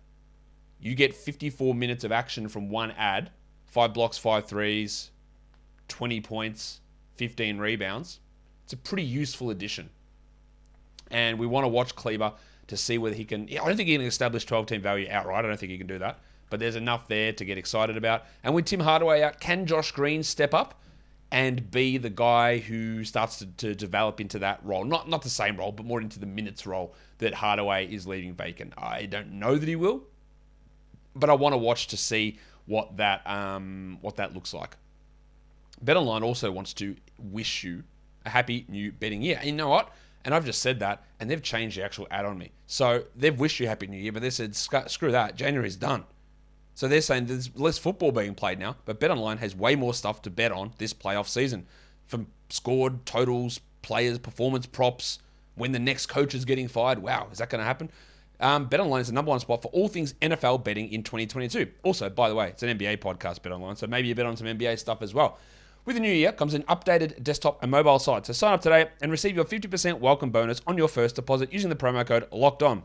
you 0.79 0.95
get 0.95 1.15
54 1.15 1.75
minutes 1.75 2.05
of 2.05 2.13
action 2.13 2.49
from 2.49 2.69
one 2.69 2.93
add, 2.93 3.31
five 3.65 3.93
blocks, 3.93 4.17
five 4.17 4.47
threes, 4.47 5.11
20 5.89 6.21
points, 6.21 6.81
15 7.17 7.59
rebounds. 7.59 8.21
It's 8.65 8.73
a 8.73 8.77
pretty 8.77 9.05
useful 9.05 9.51
addition. 9.51 9.91
And 11.11 11.39
we 11.39 11.47
want 11.47 11.65
to 11.65 11.69
watch 11.69 11.95
Kleber 11.95 12.33
to 12.67 12.77
see 12.77 12.99
whether 12.99 13.15
he 13.15 13.25
can. 13.25 13.49
I 13.51 13.67
don't 13.67 13.77
think 13.77 13.89
he 13.89 13.97
can 13.97 14.07
establish 14.07 14.45
12 14.45 14.67
team 14.67 14.83
value 14.83 15.07
outright. 15.11 15.45
I 15.45 15.49
don't 15.49 15.59
think 15.59 15.73
he 15.73 15.79
can 15.79 15.87
do 15.87 15.99
that. 15.99 16.19
But 16.51 16.61
there's 16.61 16.77
enough 16.77 17.09
there 17.09 17.33
to 17.33 17.45
get 17.45 17.59
excited 17.59 17.97
about. 17.97 18.25
And 18.45 18.55
with 18.55 18.67
Tim 18.67 18.81
Hardaway 18.81 19.23
out, 19.23 19.41
can 19.41 19.67
Josh 19.67 19.93
Green 19.93 20.23
step 20.23 20.55
up 20.55 20.81
and 21.33 21.71
be 21.71 21.99
the 21.99 22.11
guy 22.11 22.59
who 22.59 23.03
starts 23.03 23.39
to, 23.39 23.47
to 23.47 23.75
develop 23.75 24.21
into 24.21 24.39
that 24.41 24.61
role? 24.65 24.85
Not 24.85 25.09
not 25.09 25.23
the 25.23 25.31
same 25.31 25.57
role, 25.57 25.73
but 25.73 25.87
more 25.87 26.01
into 26.01 26.21
the 26.21 26.27
minutes 26.27 26.67
role 26.67 26.95
that 27.19 27.35
Hardaway 27.35 27.93
is 27.93 28.07
leaving 28.07 28.35
vacant. 28.35 28.75
I 28.79 29.07
don't 29.07 29.33
know 29.33 29.57
that 29.57 29.69
he 29.69 29.77
will, 29.77 30.03
but 31.15 31.31
I 31.31 31.35
want 31.35 31.53
to 31.53 31.59
watch 31.59 31.89
to 31.89 31.97
see 31.97 32.39
what 32.67 32.97
that 32.97 33.27
um, 33.27 33.99
what 34.01 34.17
that 34.17 34.35
looks 34.35 34.55
like. 34.55 34.77
BetOnline 35.85 36.23
also 36.23 36.51
wants 36.51 36.73
to 36.75 36.97
wish 37.19 37.65
you 37.65 37.85
a 38.25 38.31
happy 38.31 38.67
new 38.69 38.93
betting 38.93 39.23
year. 39.23 39.37
And 39.39 39.47
you 39.47 39.53
know 39.55 39.69
what? 39.69 39.91
And 40.25 40.35
I've 40.35 40.45
just 40.45 40.61
said 40.61 40.81
that, 40.81 41.05
and 41.21 41.31
they've 41.31 41.43
changed 41.43 41.77
the 41.79 41.85
actual 41.85 42.09
ad 42.11 42.25
on 42.25 42.37
me. 42.37 42.51
So 42.67 43.05
they've 43.15 43.39
wished 43.39 43.61
you 43.61 43.69
happy 43.69 43.87
new 43.87 43.97
year, 43.97 44.11
but 44.11 44.23
they 44.23 44.31
said 44.31 44.57
screw 44.57 45.13
that, 45.13 45.37
January's 45.37 45.77
done. 45.77 46.05
So 46.75 46.89
they're 46.89 47.01
saying 47.01 47.27
there's 47.27 47.57
less 47.57 47.79
football 47.79 48.13
being 48.13 48.35
played 48.35 48.59
now, 48.59 48.77
but 48.85 49.01
BetOnline 49.01 49.39
has 49.39 49.55
way 49.55 49.77
more 49.77 49.95
stuff 49.95 50.21
to 50.23 50.31
bet 50.31 50.53
on 50.53 50.73
this 50.79 50.93
playoff 50.93 51.29
season, 51.29 51.67
from 52.07 52.27
scored 52.51 53.07
totals, 53.07 53.61
players, 53.83 54.19
performance 54.19 54.67
props, 54.67 55.21
when 55.55 55.73
the 55.73 55.79
next 55.79 56.07
coach 56.07 56.35
is 56.35 56.45
getting 56.45 56.69
fired. 56.69 56.99
Wow, 56.99 57.29
is 57.33 57.39
that 57.39 57.49
going 57.49 57.61
to 57.61 57.65
happen? 57.65 57.91
Um, 58.41 58.69
BetOnline 58.69 59.01
is 59.01 59.07
the 59.07 59.15
number 59.15 59.31
one 59.31 59.41
spot 59.41 59.63
for 59.63 59.69
all 59.69 59.89
things 59.89 60.13
NFL 60.15 60.65
betting 60.65 60.93
in 60.93 61.03
2022. 61.03 61.71
Also, 61.83 62.11
by 62.11 62.29
the 62.29 62.35
way, 62.35 62.49
it's 62.49 62.63
an 62.63 62.77
NBA 62.77 62.99
podcast, 62.99 63.41
BetOnline, 63.41 63.79
so 63.79 63.87
maybe 63.87 64.09
you 64.09 64.15
bet 64.15 64.27
on 64.27 64.37
some 64.37 64.47
NBA 64.47 64.79
stuff 64.79 65.03
as 65.03 65.15
well. 65.15 65.39
With 65.87 65.95
the 65.95 66.01
new 66.01 66.13
year 66.13 66.33
comes 66.33 66.53
an 66.53 66.65
updated 66.65 67.23
desktop 67.23 67.63
and 67.63 67.71
mobile 67.71 68.01
site. 68.01 68.27
So 68.27 68.33
sign 68.33 68.53
up 68.53 68.61
today 68.61 68.89
and 69.01 69.13
receive 69.13 69.37
your 69.37 69.45
50% 69.45 70.01
welcome 70.01 70.31
bonus 70.31 70.61
on 70.67 70.77
your 70.77 70.89
first 70.89 71.15
deposit 71.15 71.53
using 71.53 71.71
the 71.71 71.77
promo 71.77 72.05
code 72.05 72.27
Locked 72.33 72.65
On. 72.65 72.83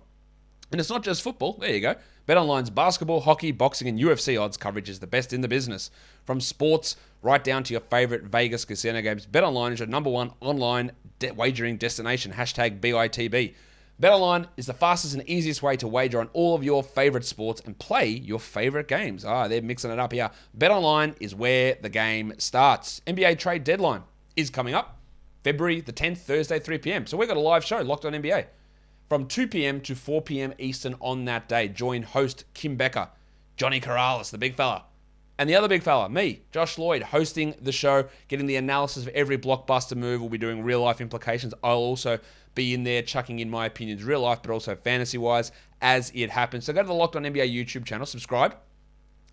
And 0.71 0.79
it's 0.79 0.91
not 0.91 1.03
just 1.03 1.23
football. 1.23 1.57
There 1.59 1.73
you 1.73 1.81
go. 1.81 1.95
BetOnline's 2.27 2.69
basketball, 2.69 3.21
hockey, 3.21 3.51
boxing, 3.51 3.87
and 3.87 3.99
UFC 3.99 4.39
odds 4.39 4.55
coverage 4.55 4.87
is 4.87 4.99
the 4.99 5.07
best 5.07 5.33
in 5.33 5.41
the 5.41 5.47
business. 5.47 5.89
From 6.25 6.39
sports 6.39 6.95
right 7.23 7.43
down 7.43 7.63
to 7.63 7.73
your 7.73 7.81
favorite 7.81 8.25
Vegas 8.25 8.65
casino 8.65 9.01
games, 9.01 9.25
BetOnline 9.25 9.71
is 9.71 9.79
your 9.79 9.87
number 9.87 10.11
one 10.11 10.33
online 10.39 10.91
de- 11.17 11.31
wagering 11.31 11.77
destination. 11.77 12.31
Hashtag 12.33 12.81
BITB. 12.81 13.55
BetOnline 14.01 14.47
is 14.57 14.65
the 14.65 14.73
fastest 14.73 15.13
and 15.13 15.29
easiest 15.29 15.61
way 15.61 15.77
to 15.77 15.87
wager 15.87 16.19
on 16.19 16.29
all 16.33 16.55
of 16.55 16.63
your 16.63 16.81
favorite 16.81 17.23
sports 17.23 17.61
and 17.63 17.77
play 17.77 18.07
your 18.07 18.39
favorite 18.39 18.87
games. 18.87 19.23
Ah, 19.23 19.47
they're 19.47 19.61
mixing 19.61 19.91
it 19.91 19.99
up 19.99 20.11
here. 20.11 20.31
BetOnline 20.57 21.13
is 21.19 21.35
where 21.35 21.77
the 21.79 21.89
game 21.89 22.33
starts. 22.39 23.01
NBA 23.05 23.37
trade 23.37 23.63
deadline 23.63 24.01
is 24.35 24.49
coming 24.49 24.73
up 24.73 24.97
February 25.43 25.81
the 25.81 25.93
10th, 25.93 26.17
Thursday, 26.17 26.57
3 26.57 26.79
p.m. 26.79 27.05
So 27.05 27.15
we've 27.15 27.27
got 27.27 27.37
a 27.37 27.41
live 27.41 27.63
show, 27.63 27.79
Locked 27.81 28.05
on 28.05 28.13
NBA. 28.13 28.47
From 29.07 29.27
2 29.27 29.47
p.m. 29.47 29.79
to 29.81 29.93
4 29.93 30.23
p.m. 30.23 30.53
Eastern 30.57 30.95
on 30.99 31.25
that 31.25 31.47
day, 31.47 31.67
join 31.67 32.01
host 32.01 32.45
Kim 32.55 32.77
Becker, 32.77 33.09
Johnny 33.55 33.79
Corrales, 33.79 34.31
the 34.31 34.39
big 34.39 34.55
fella, 34.55 34.85
and 35.41 35.49
the 35.49 35.55
other 35.55 35.67
big 35.67 35.81
fella, 35.81 36.07
me, 36.07 36.43
Josh 36.51 36.77
Lloyd, 36.77 37.01
hosting 37.01 37.55
the 37.59 37.71
show, 37.71 38.07
getting 38.27 38.45
the 38.45 38.57
analysis 38.57 39.07
of 39.07 39.09
every 39.15 39.39
blockbuster 39.39 39.97
move. 39.97 40.21
We'll 40.21 40.29
be 40.29 40.37
doing 40.37 40.61
real 40.61 40.81
life 40.81 41.01
implications. 41.01 41.51
I'll 41.63 41.77
also 41.77 42.19
be 42.53 42.75
in 42.75 42.83
there 42.83 43.01
chucking 43.01 43.39
in 43.39 43.49
my 43.49 43.65
opinions, 43.65 44.03
real 44.03 44.21
life, 44.21 44.43
but 44.43 44.51
also 44.51 44.75
fantasy 44.75 45.17
wise, 45.17 45.51
as 45.81 46.11
it 46.13 46.29
happens. 46.29 46.65
So 46.65 46.73
go 46.73 46.83
to 46.83 46.87
the 46.87 46.93
Locked 46.93 47.15
On 47.15 47.23
NBA 47.23 47.51
YouTube 47.51 47.85
channel, 47.85 48.05
subscribe, 48.05 48.55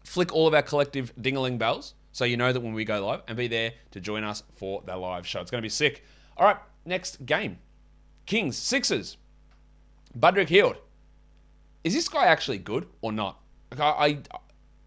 flick 0.02 0.32
all 0.32 0.48
of 0.48 0.54
our 0.54 0.62
collective 0.62 1.12
dingling 1.20 1.58
bells 1.58 1.92
so 2.12 2.24
you 2.24 2.38
know 2.38 2.54
that 2.54 2.60
when 2.60 2.72
we 2.72 2.86
go 2.86 3.04
live, 3.04 3.20
and 3.28 3.36
be 3.36 3.46
there 3.46 3.74
to 3.90 4.00
join 4.00 4.24
us 4.24 4.44
for 4.56 4.82
that 4.86 4.98
live 4.98 5.26
show. 5.26 5.42
It's 5.42 5.50
going 5.50 5.60
to 5.60 5.66
be 5.66 5.68
sick. 5.68 6.04
All 6.38 6.46
right, 6.46 6.56
next 6.86 7.26
game 7.26 7.58
Kings, 8.24 8.56
Sixers. 8.56 9.18
Budrick 10.18 10.48
Hield. 10.48 10.76
Is 11.84 11.92
this 11.92 12.08
guy 12.08 12.28
actually 12.28 12.56
good 12.56 12.88
or 13.02 13.12
not? 13.12 13.40
Like 13.70 13.80
I, 13.80 14.06
I, 14.06 14.18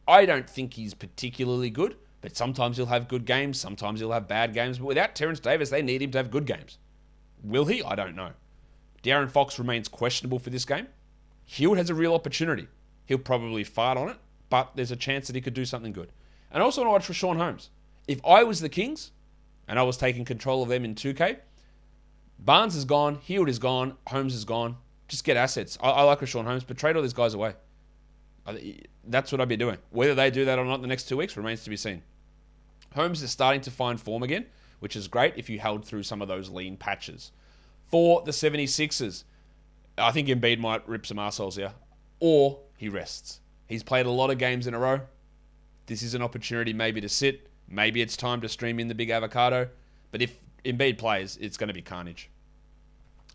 I 0.08 0.26
don't 0.26 0.50
think 0.50 0.74
he's 0.74 0.94
particularly 0.94 1.70
good, 1.70 1.96
but 2.22 2.36
sometimes 2.36 2.78
he'll 2.78 2.86
have 2.88 3.08
good 3.08 3.26
games, 3.26 3.60
sometimes 3.60 4.00
he'll 4.00 4.12
have 4.12 4.28
bad 4.28 4.54
games. 4.54 4.80
But 4.80 4.86
without 4.86 5.16
Terrence 5.16 5.40
Davis, 5.40 5.70
they 5.70 5.82
need 5.82 6.02
him 6.02 6.12
to 6.12 6.18
have 6.18 6.32
good 6.32 6.46
games. 6.46 6.78
Will 7.44 7.66
he? 7.66 7.84
I 7.84 7.96
don't 7.96 8.16
know. 8.16 8.32
De'Aaron 9.04 9.30
Fox 9.30 9.58
remains 9.58 9.88
questionable 9.88 10.40
for 10.40 10.50
this 10.50 10.66
game. 10.66 10.88
Hield 11.46 11.78
has 11.78 11.90
a 11.90 11.96
real 11.96 12.14
opportunity. 12.14 12.68
He'll 13.06 13.18
probably 13.18 13.64
fart 13.64 13.98
on 13.98 14.10
it, 14.10 14.18
but 14.50 14.72
there's 14.76 14.92
a 14.92 14.96
chance 14.96 15.28
that 15.28 15.36
he 15.36 15.42
could 15.42 15.54
do 15.54 15.66
something 15.66 15.92
good. 15.92 16.12
And 16.52 16.62
I 16.62 16.66
also 16.66 16.82
want 16.82 16.90
to 16.90 16.92
watch 16.92 17.06
for 17.06 17.14
Sean 17.14 17.38
Holmes. 17.38 17.70
If 18.08 18.24
I 18.26 18.44
was 18.44 18.60
the 18.60 18.70
Kings 18.70 19.12
and 19.68 19.80
I 19.80 19.84
was 19.84 19.98
taking 19.98 20.26
control 20.26 20.64
of 20.64 20.70
them 20.70 20.86
in 20.86 20.96
2K, 20.96 21.38
Barnes 22.40 22.76
is 22.76 22.86
gone, 22.86 23.16
Hield 23.16 23.50
is 23.50 23.60
gone, 23.60 23.96
Holmes 24.08 24.34
is 24.34 24.46
gone. 24.46 24.78
Just 25.08 25.24
get 25.24 25.38
assets. 25.38 25.78
I, 25.82 25.90
I 25.90 26.02
like 26.04 26.20
Richaun 26.20 26.46
Holmes, 26.46 26.64
but 26.64 26.78
trade 26.78 26.96
all 26.96 27.02
these 27.02 27.14
guys 27.14 27.34
away. 27.34 27.54
That's 29.06 29.32
what 29.32 29.42
I'd 29.42 29.48
be 29.48 29.58
doing. 29.58 29.78
Whether 29.92 30.16
they 30.16 30.32
do 30.32 30.46
that 30.46 30.60
or 30.60 30.66
not 30.66 30.82
the 30.82 30.88
next 30.88 31.08
two 31.08 31.18
weeks 31.18 31.38
remains 31.38 31.64
to 31.64 31.70
be 31.70 31.78
seen. 31.78 32.02
Holmes 32.96 33.22
is 33.22 33.32
starting 33.32 33.62
to 33.62 33.72
find 33.72 34.00
form 34.00 34.24
again, 34.24 34.46
which 34.80 34.96
is 34.96 35.08
great 35.08 35.34
if 35.38 35.50
you 35.50 35.60
held 35.60 35.86
through 35.86 36.04
some 36.04 36.22
of 36.22 36.28
those 36.28 36.50
lean 36.50 36.76
patches. 36.76 37.32
For 37.84 38.22
the 38.24 38.32
76ers, 38.32 39.24
I 39.98 40.12
think 40.12 40.28
Embiid 40.28 40.60
might 40.60 40.88
rip 40.88 41.06
some 41.06 41.20
assholes 41.20 41.56
here, 41.56 41.74
or 42.20 42.60
he 42.78 42.90
rests. 42.90 43.40
He's 43.68 43.84
played 43.84 44.06
a 44.06 44.12
lot 44.12 44.30
of 44.30 44.38
games 44.38 44.68
in 44.68 44.74
a 44.74 44.80
row. 44.80 45.02
This 45.86 46.04
is 46.04 46.14
an 46.14 46.22
opportunity 46.22 46.74
maybe 46.74 47.02
to 47.02 47.10
sit. 47.10 47.50
Maybe 47.70 48.02
it's 48.02 48.18
time 48.18 48.42
to 48.42 48.50
stream 48.50 48.80
in 48.80 48.88
the 48.88 48.96
big 48.96 49.10
avocado. 49.10 49.70
But 50.12 50.22
if 50.22 50.38
Embiid 50.66 50.98
plays, 50.98 51.38
it's 51.40 51.58
going 51.58 51.70
to 51.70 51.74
be 51.74 51.82
carnage. 51.82 52.30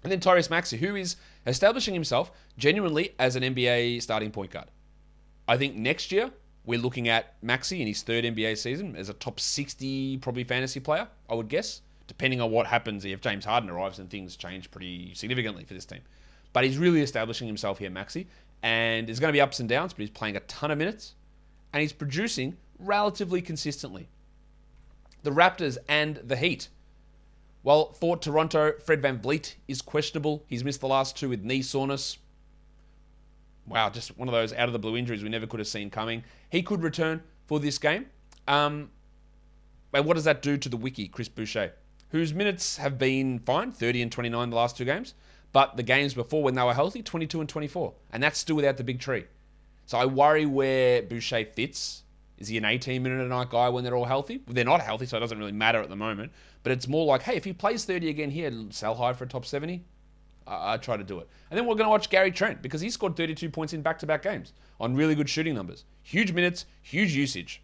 And 0.03 0.13
then 0.13 0.21
Tyrese 0.21 0.51
Maxey, 0.51 0.77
who 0.77 0.95
is 0.95 1.17
establishing 1.47 1.95
himself 1.95 2.31
genuinely 2.59 3.15
as 3.19 3.37
an 3.37 3.43
NBA 3.43 4.03
starting 4.03 4.31
point 4.31 4.51
guard. 4.51 4.67
I 5.49 5.57
think 5.57 5.77
next 5.77 6.11
year 6.11 6.31
we're 6.65 6.81
looking 6.81 7.09
at 7.09 7.35
Maxey 7.43 7.81
in 7.81 7.87
his 7.87 8.03
third 8.03 8.25
NBA 8.25 8.59
season 8.59 8.97
as 8.97 9.09
a 9.09 9.15
top 9.15 9.39
60 9.39 10.19
probably 10.19 10.45
fantasy 10.45 10.81
player, 10.81 11.07
I 11.31 11.35
would 11.35 11.49
guess, 11.49 11.83
depending 12.09 12.41
on 12.41 12.51
what 12.51 12.67
happens 12.67 13.05
if 13.05 13.21
James 13.21 13.45
Harden 13.45 13.71
arrives 13.71 13.99
and 13.99 14.11
things 14.11 14.37
change 14.37 14.71
pretty 14.71 15.15
significantly 15.15 15.65
for 15.65 15.75
this 15.75 15.85
team. 15.85 16.01
But 16.53 16.65
he's 16.65 16.79
really 16.79 17.03
establishing 17.03 17.47
himself 17.47 17.79
here, 17.79 17.91
Maxey, 17.91 18.27
and 18.63 19.07
there's 19.07 19.21
going 19.21 19.29
to 19.29 19.37
be 19.37 19.41
ups 19.41 19.61
and 19.61 19.69
downs, 19.69 19.93
but 19.93 20.01
he's 20.01 20.11
playing 20.11 20.37
a 20.37 20.41
ton 20.41 20.71
of 20.71 20.79
minutes 20.79 21.15
and 21.73 21.81
he's 21.81 21.93
producing 21.93 22.57
relatively 22.79 23.43
consistently. 23.43 24.09
The 25.23 25.31
Raptors 25.31 25.79
and 25.89 26.17
the 26.17 26.37
Heat. 26.37 26.69
Well, 27.63 27.93
for 27.93 28.17
Toronto, 28.17 28.73
Fred 28.85 29.03
VanVleet 29.03 29.55
is 29.69 29.83
questionable. 29.83 30.45
He's 30.47 30.65
missed 30.65 30.81
the 30.81 30.89
last 30.89 31.17
two 31.17 31.29
with 31.29 31.43
knee 31.43 31.63
soreness. 31.63 32.19
Wow, 33.67 33.91
just 33.91 34.17
one 34.17 34.29
of 34.29 34.33
those 34.33 34.53
out 34.53 34.69
of 34.69 34.73
the 34.73 34.79
blue 34.79 34.97
injuries 34.97 35.23
we 35.23 35.29
never 35.29 35.47
could 35.47 35.61
have 35.61 35.67
seen 35.67 35.91
coming. 35.91 36.23
He 36.51 36.63
could 36.63 36.83
return 36.83 37.23
for 37.47 37.59
this 37.59 37.79
game. 37.79 38.07
Um, 38.47 38.91
and 39.93 40.05
what 40.05 40.15
does 40.15 40.25
that 40.25 40.43
do 40.43 40.57
to 40.57 40.69
the 40.69 40.77
wiki, 40.77 41.09
Chris 41.09 41.29
Boucher, 41.29 41.73
whose 42.11 42.33
minutes 42.33 42.77
have 42.77 42.99
been 42.99 43.39
fine, 43.41 43.73
30 43.73 44.03
and 44.03 44.13
29 44.13 44.51
the 44.51 44.57
last 44.57 44.77
two 44.77 44.85
games, 44.85 45.15
but 45.53 45.77
the 45.77 45.83
games 45.83 46.15
before 46.15 46.43
when 46.43 46.55
they 46.55 46.63
were 46.63 46.75
healthy, 46.75 47.03
22 47.03 47.41
and 47.41 47.49
24, 47.49 47.95
and 48.13 48.23
that's 48.23 48.39
still 48.39 48.57
without 48.57 48.77
the 48.77 48.85
big 48.85 49.01
tree. 49.01 49.25
So 49.87 49.99
I 49.99 50.07
worry 50.07 50.47
where 50.47 51.03
Boucher 51.03 51.45
fits. 51.45 52.03
Is 52.39 52.49
he 52.49 52.59
an 52.59 52.65
18 52.67 53.03
minute 53.03 53.25
a 53.25 53.29
night 53.29 53.49
guy 53.51 53.69
when 53.69 53.83
they're 53.83 53.97
all 53.97 54.05
healthy? 54.05 54.43
Well, 54.47 54.55
they're 54.55 54.65
not 54.65 54.83
healthy, 54.83 55.07
so 55.07 55.17
it 55.17 55.21
doesn't 55.21 55.39
really 55.39 55.53
matter 55.53 55.81
at 55.81 55.89
the 55.89 55.97
moment. 55.97 56.33
But 56.63 56.73
it's 56.73 56.87
more 56.87 57.07
like, 57.07 57.23
hey, 57.23 57.37
if 57.37 57.45
he 57.45 57.53
plays 57.53 57.85
30 57.85 58.11
again 58.11 58.31
here, 58.31 58.53
sell 58.71 58.95
high 58.95 59.15
for 59.15 59.25
a 59.25 59.29
top 59.29 59.47
70. 59.47 59.83
I, 60.47 60.75
I 60.75 60.77
try 60.77 60.97
to 60.97 61.05
do 61.05 61.19
it. 61.19 61.29
And 61.51 61.59
then 61.59 61.67
we're 61.67 61.75
going 61.75 61.87
to 61.87 61.91
watch 61.91 62.11
Gary 62.11 62.31
Trent 62.31 62.63
because 62.63 62.81
he 62.81 62.91
scored 62.91 63.17
32 63.17 63.51
points 63.51 63.73
in 63.73 63.83
back 63.83 63.99
to 64.01 64.07
back 64.07 64.23
games 64.23 64.53
on 64.81 64.95
really 64.95 65.15
good 65.15 65.29
shooting 65.29 65.55
numbers. 65.55 65.85
Huge 66.03 66.33
minutes, 66.33 66.67
huge 66.83 67.15
usage. 67.15 67.63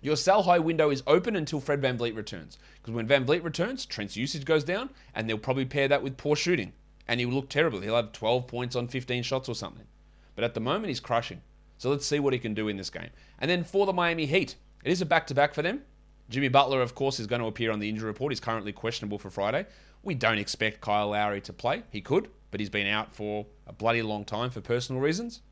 Your 0.00 0.16
sell 0.16 0.42
high 0.42 0.58
window 0.58 0.90
is 0.90 1.04
open 1.06 1.36
until 1.36 1.60
Fred 1.60 1.80
VanVleet 1.80 2.16
returns. 2.16 2.58
Because 2.80 2.92
when 2.92 3.06
VanVleet 3.06 3.44
returns, 3.44 3.86
Trent's 3.86 4.16
usage 4.16 4.44
goes 4.44 4.64
down, 4.64 4.90
and 5.14 5.28
they'll 5.28 5.38
probably 5.38 5.64
pair 5.64 5.86
that 5.86 6.02
with 6.02 6.16
poor 6.16 6.34
shooting. 6.34 6.72
And 7.06 7.20
he'll 7.20 7.28
look 7.28 7.48
terrible. 7.48 7.80
He'll 7.80 7.96
have 7.96 8.12
12 8.12 8.48
points 8.48 8.74
on 8.74 8.88
15 8.88 9.22
shots 9.22 9.48
or 9.48 9.54
something. 9.54 9.86
But 10.34 10.44
at 10.44 10.54
the 10.54 10.60
moment, 10.60 10.88
he's 10.88 11.00
crushing. 11.00 11.40
So 11.78 11.90
let's 11.90 12.06
see 12.06 12.18
what 12.18 12.32
he 12.32 12.38
can 12.40 12.54
do 12.54 12.68
in 12.68 12.76
this 12.76 12.90
game. 12.90 13.10
And 13.40 13.50
then 13.50 13.62
for 13.62 13.86
the 13.86 13.92
Miami 13.92 14.26
Heat, 14.26 14.56
it 14.84 14.90
is 14.90 15.00
a 15.00 15.06
back 15.06 15.26
to 15.28 15.34
back 15.34 15.54
for 15.54 15.62
them. 15.62 15.82
Jimmy 16.30 16.48
Butler, 16.48 16.80
of 16.80 16.94
course, 16.94 17.20
is 17.20 17.26
going 17.26 17.42
to 17.42 17.48
appear 17.48 17.70
on 17.70 17.78
the 17.78 17.88
injury 17.88 18.06
report. 18.06 18.32
He's 18.32 18.40
currently 18.40 18.72
questionable 18.72 19.18
for 19.18 19.30
Friday. 19.30 19.66
We 20.02 20.14
don't 20.14 20.38
expect 20.38 20.80
Kyle 20.80 21.10
Lowry 21.10 21.40
to 21.42 21.52
play. 21.52 21.84
He 21.90 22.00
could, 22.00 22.28
but 22.50 22.60
he's 22.60 22.70
been 22.70 22.86
out 22.86 23.14
for 23.14 23.46
a 23.66 23.72
bloody 23.72 24.02
long 24.02 24.24
time 24.24 24.50
for 24.50 24.60
personal 24.60 25.00
reasons. 25.00 25.42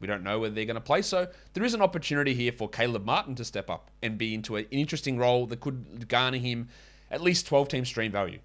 We 0.00 0.06
don't 0.06 0.22
know 0.22 0.38
whether 0.38 0.54
they're 0.54 0.64
going 0.64 0.74
to 0.74 0.80
play. 0.80 1.02
So 1.02 1.28
there 1.54 1.64
is 1.64 1.74
an 1.74 1.80
opportunity 1.80 2.34
here 2.34 2.52
for 2.52 2.68
Caleb 2.68 3.04
Martin 3.04 3.34
to 3.36 3.44
step 3.44 3.70
up 3.70 3.90
and 4.02 4.18
be 4.18 4.34
into 4.34 4.56
an 4.56 4.66
interesting 4.70 5.16
role 5.16 5.46
that 5.46 5.60
could 5.60 6.08
garner 6.08 6.38
him 6.38 6.68
at 7.10 7.22
least 7.22 7.46
12 7.46 7.68
team 7.68 7.84
stream 7.84 8.10
value. 8.10 8.40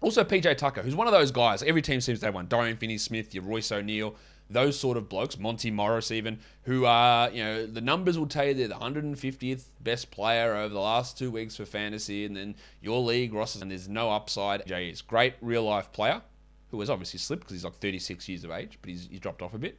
Also, 0.00 0.22
PJ 0.22 0.56
Tucker, 0.58 0.82
who's 0.82 0.94
one 0.94 1.06
of 1.06 1.12
those 1.12 1.30
guys. 1.30 1.62
Every 1.62 1.80
team 1.80 2.00
seems 2.00 2.20
to 2.20 2.26
have 2.26 2.34
one. 2.34 2.46
Dorian 2.46 2.76
Finney 2.76 2.98
Smith, 2.98 3.34
your 3.34 3.44
Royce 3.44 3.72
O'Neale, 3.72 4.14
those 4.48 4.78
sort 4.78 4.96
of 4.96 5.08
blokes, 5.08 5.38
Monty 5.38 5.70
Morris 5.70 6.10
even, 6.10 6.38
who 6.62 6.84
are, 6.84 7.30
you 7.30 7.42
know, 7.42 7.66
the 7.66 7.80
numbers 7.80 8.18
will 8.18 8.26
tell 8.26 8.46
you 8.46 8.54
they're 8.54 8.68
the 8.68 8.74
150th 8.74 9.64
best 9.80 10.10
player 10.10 10.54
over 10.54 10.72
the 10.72 10.80
last 10.80 11.18
two 11.18 11.30
weeks 11.30 11.56
for 11.56 11.64
fantasy, 11.64 12.24
and 12.24 12.36
then 12.36 12.54
your 12.80 13.00
league, 13.00 13.34
Ross, 13.34 13.56
and 13.56 13.70
there's 13.70 13.88
no 13.88 14.10
upside. 14.10 14.64
Jay 14.66 14.88
is 14.88 15.02
great 15.02 15.34
real 15.40 15.64
life 15.64 15.90
player 15.92 16.22
who 16.70 16.80
has 16.80 16.90
obviously 16.90 17.18
slipped 17.18 17.42
because 17.42 17.54
he's 17.54 17.64
like 17.64 17.74
36 17.74 18.28
years 18.28 18.44
of 18.44 18.50
age, 18.50 18.78
but 18.80 18.90
he's, 18.90 19.08
he's 19.10 19.20
dropped 19.20 19.42
off 19.42 19.54
a 19.54 19.58
bit. 19.58 19.78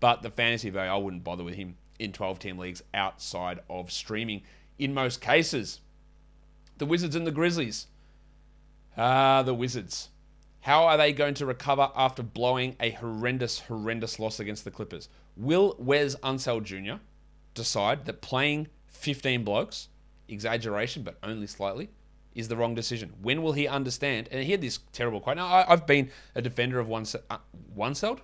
But 0.00 0.22
the 0.22 0.30
fantasy 0.30 0.70
value, 0.70 0.90
I 0.90 0.96
wouldn't 0.96 1.24
bother 1.24 1.44
with 1.44 1.54
him 1.54 1.76
in 1.98 2.12
12 2.12 2.38
team 2.38 2.58
leagues 2.58 2.82
outside 2.94 3.60
of 3.70 3.92
streaming 3.92 4.42
in 4.78 4.94
most 4.94 5.20
cases. 5.20 5.80
The 6.78 6.86
Wizards 6.86 7.14
and 7.14 7.26
the 7.26 7.30
Grizzlies. 7.30 7.86
Ah, 8.96 9.42
the 9.42 9.54
Wizards. 9.54 10.08
How 10.62 10.84
are 10.84 10.96
they 10.96 11.12
going 11.12 11.34
to 11.34 11.46
recover 11.46 11.90
after 11.96 12.22
blowing 12.22 12.76
a 12.78 12.90
horrendous, 12.90 13.58
horrendous 13.58 14.20
loss 14.20 14.38
against 14.38 14.64
the 14.64 14.70
Clippers? 14.70 15.08
Will 15.36 15.74
Wes 15.76 16.14
Unseld 16.22 16.62
Jr. 16.62 17.02
decide 17.52 18.04
that 18.04 18.22
playing 18.22 18.68
15 18.86 19.42
blokes, 19.42 19.88
exaggeration, 20.28 21.02
but 21.02 21.18
only 21.24 21.48
slightly, 21.48 21.90
is 22.36 22.46
the 22.46 22.56
wrong 22.56 22.76
decision? 22.76 23.12
When 23.20 23.42
will 23.42 23.54
he 23.54 23.66
understand? 23.66 24.28
And 24.30 24.44
he 24.44 24.52
had 24.52 24.60
this 24.60 24.78
terrible 24.92 25.20
quote. 25.20 25.36
Now, 25.36 25.46
I, 25.46 25.64
have 25.64 25.84
been 25.84 26.10
a 26.36 26.40
defender 26.40 26.78
of 26.78 26.86
one, 26.86 27.06
uh, 27.28 27.38
Unseld, 27.76 28.20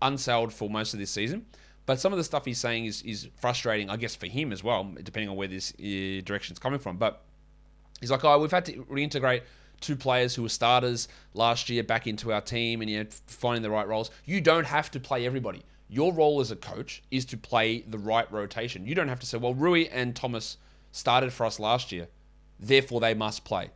Unseld 0.00 0.52
for 0.52 0.70
most 0.70 0.94
of 0.94 1.00
this 1.00 1.10
season. 1.10 1.46
But 1.84 1.98
some 1.98 2.12
of 2.12 2.16
the 2.16 2.24
stuff 2.24 2.44
he's 2.44 2.58
saying 2.58 2.84
is, 2.84 3.02
is 3.02 3.28
frustrating, 3.40 3.90
I 3.90 3.96
guess, 3.96 4.14
for 4.14 4.26
him 4.26 4.52
as 4.52 4.62
well, 4.62 4.84
depending 5.02 5.30
on 5.30 5.36
where 5.36 5.48
this 5.48 5.72
uh, 5.72 6.22
direction 6.24 6.52
is 6.52 6.60
coming 6.60 6.78
from. 6.78 6.96
But 6.96 7.24
he's 8.00 8.12
like, 8.12 8.24
oh, 8.24 8.38
we've 8.38 8.52
had 8.52 8.66
to 8.66 8.84
reintegrate 8.84 9.42
two 9.80 9.96
players 9.96 10.34
who 10.34 10.42
were 10.42 10.48
starters 10.48 11.08
last 11.34 11.68
year 11.68 11.82
back 11.82 12.06
into 12.06 12.32
our 12.32 12.40
team 12.40 12.80
and 12.80 12.90
you 12.90 13.02
know 13.02 13.10
finding 13.26 13.62
the 13.62 13.70
right 13.70 13.86
roles. 13.86 14.10
You 14.24 14.40
don't 14.40 14.66
have 14.66 14.90
to 14.92 15.00
play 15.00 15.26
everybody. 15.26 15.62
Your 15.88 16.12
role 16.12 16.40
as 16.40 16.50
a 16.50 16.56
coach 16.56 17.02
is 17.10 17.24
to 17.26 17.36
play 17.36 17.82
the 17.82 17.98
right 17.98 18.30
rotation. 18.32 18.86
You 18.86 18.94
don't 18.94 19.08
have 19.08 19.20
to 19.20 19.26
say, 19.26 19.38
well, 19.38 19.54
Rui 19.54 19.86
and 19.92 20.16
Thomas 20.16 20.56
started 20.90 21.32
for 21.32 21.46
us 21.46 21.60
last 21.60 21.92
year, 21.92 22.08
therefore 22.58 23.00
they 23.00 23.14
must 23.14 23.44
play. 23.44 23.70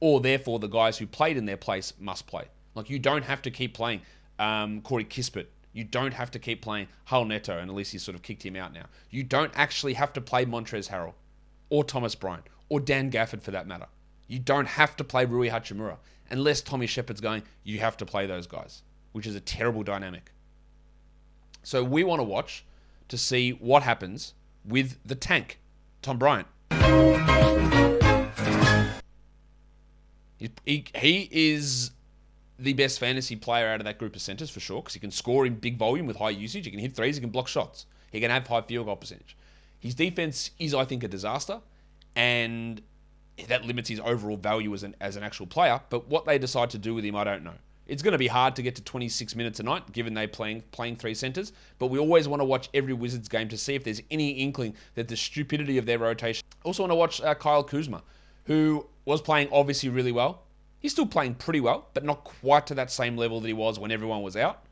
Or 0.00 0.20
therefore 0.20 0.58
the 0.58 0.66
guys 0.66 0.98
who 0.98 1.06
played 1.06 1.36
in 1.36 1.46
their 1.46 1.56
place 1.56 1.94
must 1.98 2.26
play. 2.26 2.44
Like 2.74 2.90
you 2.90 2.98
don't 2.98 3.24
have 3.24 3.40
to 3.42 3.50
keep 3.50 3.72
playing 3.72 4.02
um, 4.38 4.82
Corey 4.82 5.04
Kispert. 5.04 5.46
You 5.72 5.84
don't 5.84 6.12
have 6.12 6.30
to 6.32 6.38
keep 6.38 6.62
playing 6.62 6.88
Raul 7.10 7.26
Neto, 7.26 7.58
and 7.58 7.70
at 7.70 7.76
least 7.76 7.92
he's 7.92 8.02
sort 8.02 8.14
of 8.14 8.22
kicked 8.22 8.44
him 8.44 8.56
out 8.56 8.72
now. 8.72 8.86
You 9.10 9.22
don't 9.22 9.52
actually 9.54 9.94
have 9.94 10.12
to 10.14 10.20
play 10.20 10.44
Montrezl 10.44 10.90
Harrell 10.90 11.12
or 11.70 11.84
Thomas 11.84 12.14
Bryant 12.14 12.44
or 12.68 12.80
Dan 12.80 13.10
Gafford 13.10 13.42
for 13.42 13.50
that 13.50 13.66
matter. 13.66 13.86
You 14.28 14.38
don't 14.38 14.66
have 14.66 14.96
to 14.96 15.04
play 15.04 15.24
Rui 15.24 15.48
Hachimura. 15.48 15.98
Unless 16.30 16.62
Tommy 16.62 16.86
Sheppard's 16.86 17.20
going, 17.20 17.42
you 17.62 17.78
have 17.78 17.96
to 17.98 18.06
play 18.06 18.26
those 18.26 18.46
guys, 18.46 18.82
which 19.12 19.26
is 19.26 19.36
a 19.36 19.40
terrible 19.40 19.82
dynamic. 19.82 20.32
So 21.62 21.84
we 21.84 22.04
want 22.04 22.20
to 22.20 22.24
watch 22.24 22.64
to 23.08 23.18
see 23.18 23.50
what 23.50 23.82
happens 23.82 24.34
with 24.64 24.98
the 25.04 25.14
tank, 25.14 25.60
Tom 26.02 26.18
Bryant. 26.18 26.48
He, 30.38 30.84
he, 30.94 31.28
is 31.32 31.92
the 32.58 32.72
best 32.74 32.98
fantasy 32.98 33.36
player 33.36 33.68
out 33.68 33.80
of 33.80 33.84
that 33.84 33.98
group 33.98 34.14
of 34.14 34.22
centers 34.22 34.50
for 34.50 34.60
sure 34.60 34.82
because 34.82 34.94
he 34.94 35.00
can 35.00 35.10
score 35.10 35.46
in 35.46 35.54
big 35.54 35.78
volume 35.78 36.06
with 36.06 36.16
high 36.16 36.30
usage. 36.30 36.64
He 36.64 36.70
can 36.70 36.80
hit 36.80 36.94
threes, 36.94 37.16
he 37.16 37.20
can 37.20 37.30
block 37.30 37.48
shots, 37.48 37.86
he 38.12 38.20
can 38.20 38.30
have 38.30 38.46
high 38.46 38.62
field 38.62 38.86
goal 38.86 38.96
percentage. 38.96 39.36
His 39.78 39.94
defense 39.94 40.50
is, 40.58 40.74
I 40.74 40.84
think, 40.84 41.04
a 41.04 41.08
disaster, 41.08 41.60
and 42.14 42.82
that 43.48 43.64
limits 43.64 43.88
his 43.88 44.00
overall 44.00 44.36
value 44.36 44.72
as 44.74 44.82
an 44.82 44.94
as 45.00 45.16
an 45.16 45.22
actual 45.22 45.46
player. 45.46 45.80
But 45.90 46.08
what 46.08 46.24
they 46.24 46.38
decide 46.38 46.70
to 46.70 46.78
do 46.78 46.94
with 46.94 47.04
him, 47.04 47.16
I 47.16 47.24
don't 47.24 47.44
know. 47.44 47.54
It's 47.86 48.02
going 48.02 48.12
to 48.12 48.18
be 48.18 48.26
hard 48.26 48.56
to 48.56 48.62
get 48.62 48.74
to 48.76 48.82
26 48.82 49.36
minutes 49.36 49.60
a 49.60 49.62
night, 49.62 49.92
given 49.92 50.12
they 50.12 50.26
playing 50.26 50.62
playing 50.72 50.96
three 50.96 51.14
centers. 51.14 51.52
But 51.78 51.88
we 51.88 51.98
always 51.98 52.26
want 52.26 52.40
to 52.40 52.44
watch 52.44 52.68
every 52.74 52.92
Wizards 52.92 53.28
game 53.28 53.48
to 53.48 53.58
see 53.58 53.74
if 53.74 53.84
there's 53.84 54.02
any 54.10 54.30
inkling 54.30 54.74
that 54.94 55.08
the 55.08 55.16
stupidity 55.16 55.78
of 55.78 55.86
their 55.86 55.98
rotation. 55.98 56.44
Also 56.64 56.82
want 56.82 56.90
to 56.90 56.96
watch 56.96 57.20
uh, 57.20 57.34
Kyle 57.34 57.62
Kuzma, 57.62 58.02
who 58.44 58.86
was 59.04 59.20
playing 59.20 59.48
obviously 59.52 59.88
really 59.88 60.12
well. 60.12 60.42
He's 60.80 60.92
still 60.92 61.06
playing 61.06 61.36
pretty 61.36 61.60
well, 61.60 61.88
but 61.94 62.04
not 62.04 62.24
quite 62.24 62.66
to 62.68 62.74
that 62.74 62.90
same 62.90 63.16
level 63.16 63.40
that 63.40 63.46
he 63.46 63.54
was 63.54 63.78
when 63.78 63.90
everyone 63.90 64.22
was 64.22 64.36
out 64.36 64.65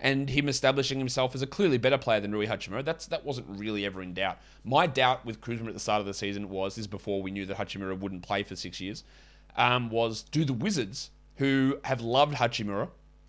and 0.00 0.30
him 0.30 0.48
establishing 0.48 0.98
himself 0.98 1.34
as 1.34 1.42
a 1.42 1.46
clearly 1.46 1.78
better 1.78 1.98
player 1.98 2.20
than 2.20 2.32
Rui 2.32 2.46
Hachimura. 2.46 2.84
That's 2.84 3.06
that 3.06 3.24
wasn't 3.24 3.46
really 3.58 3.84
ever 3.84 4.02
in 4.02 4.14
doubt. 4.14 4.38
My 4.64 4.86
doubt 4.86 5.24
with 5.24 5.40
Kuzma 5.40 5.68
at 5.68 5.74
the 5.74 5.80
start 5.80 6.00
of 6.00 6.06
the 6.06 6.14
season 6.14 6.48
was 6.48 6.74
this 6.74 6.82
is 6.82 6.86
before 6.86 7.22
we 7.22 7.30
knew 7.30 7.46
that 7.46 7.56
Hachimura 7.56 7.98
wouldn't 7.98 8.22
play 8.22 8.42
for 8.42 8.56
six 8.56 8.80
years. 8.80 9.04
Um, 9.56 9.90
was 9.90 10.22
do 10.22 10.44
the 10.44 10.52
Wizards 10.52 11.10
who 11.36 11.78
have 11.84 12.00
loved 12.00 12.34
Hachimura 12.34 12.88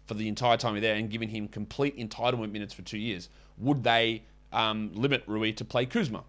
for 0.09 0.15
the 0.15 0.27
entire 0.27 0.57
time 0.57 0.73
he's 0.73 0.81
there 0.81 0.95
and 0.95 1.09
given 1.09 1.29
him 1.29 1.47
complete 1.47 1.97
entitlement 1.97 2.51
minutes 2.51 2.73
for 2.73 2.81
two 2.81 2.97
years, 2.97 3.29
would 3.57 3.83
they 3.83 4.23
um, 4.51 4.91
limit 4.93 5.23
Rui 5.27 5.53
to 5.53 5.63
play 5.63 5.85
Kuzma? 5.85 6.23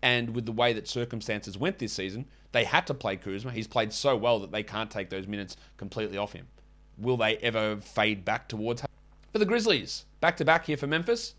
And 0.00 0.34
with 0.34 0.46
the 0.46 0.52
way 0.52 0.72
that 0.72 0.86
circumstances 0.86 1.58
went 1.58 1.78
this 1.78 1.92
season, 1.92 2.26
they 2.52 2.62
had 2.62 2.86
to 2.86 2.94
play 2.94 3.16
Kuzma. 3.16 3.50
He's 3.50 3.66
played 3.66 3.92
so 3.92 4.16
well 4.16 4.38
that 4.38 4.52
they 4.52 4.62
can't 4.62 4.90
take 4.90 5.10
those 5.10 5.26
minutes 5.26 5.56
completely 5.76 6.16
off 6.16 6.32
him. 6.32 6.46
Will 6.96 7.16
they 7.16 7.36
ever 7.38 7.78
fade 7.78 8.24
back 8.24 8.48
towards? 8.48 8.84
For 9.36 9.40
the 9.40 9.44
Grizzlies, 9.44 10.06
back 10.20 10.38
to 10.38 10.46
back 10.46 10.64
here 10.64 10.78
for 10.78 10.86
Memphis. 10.86 11.34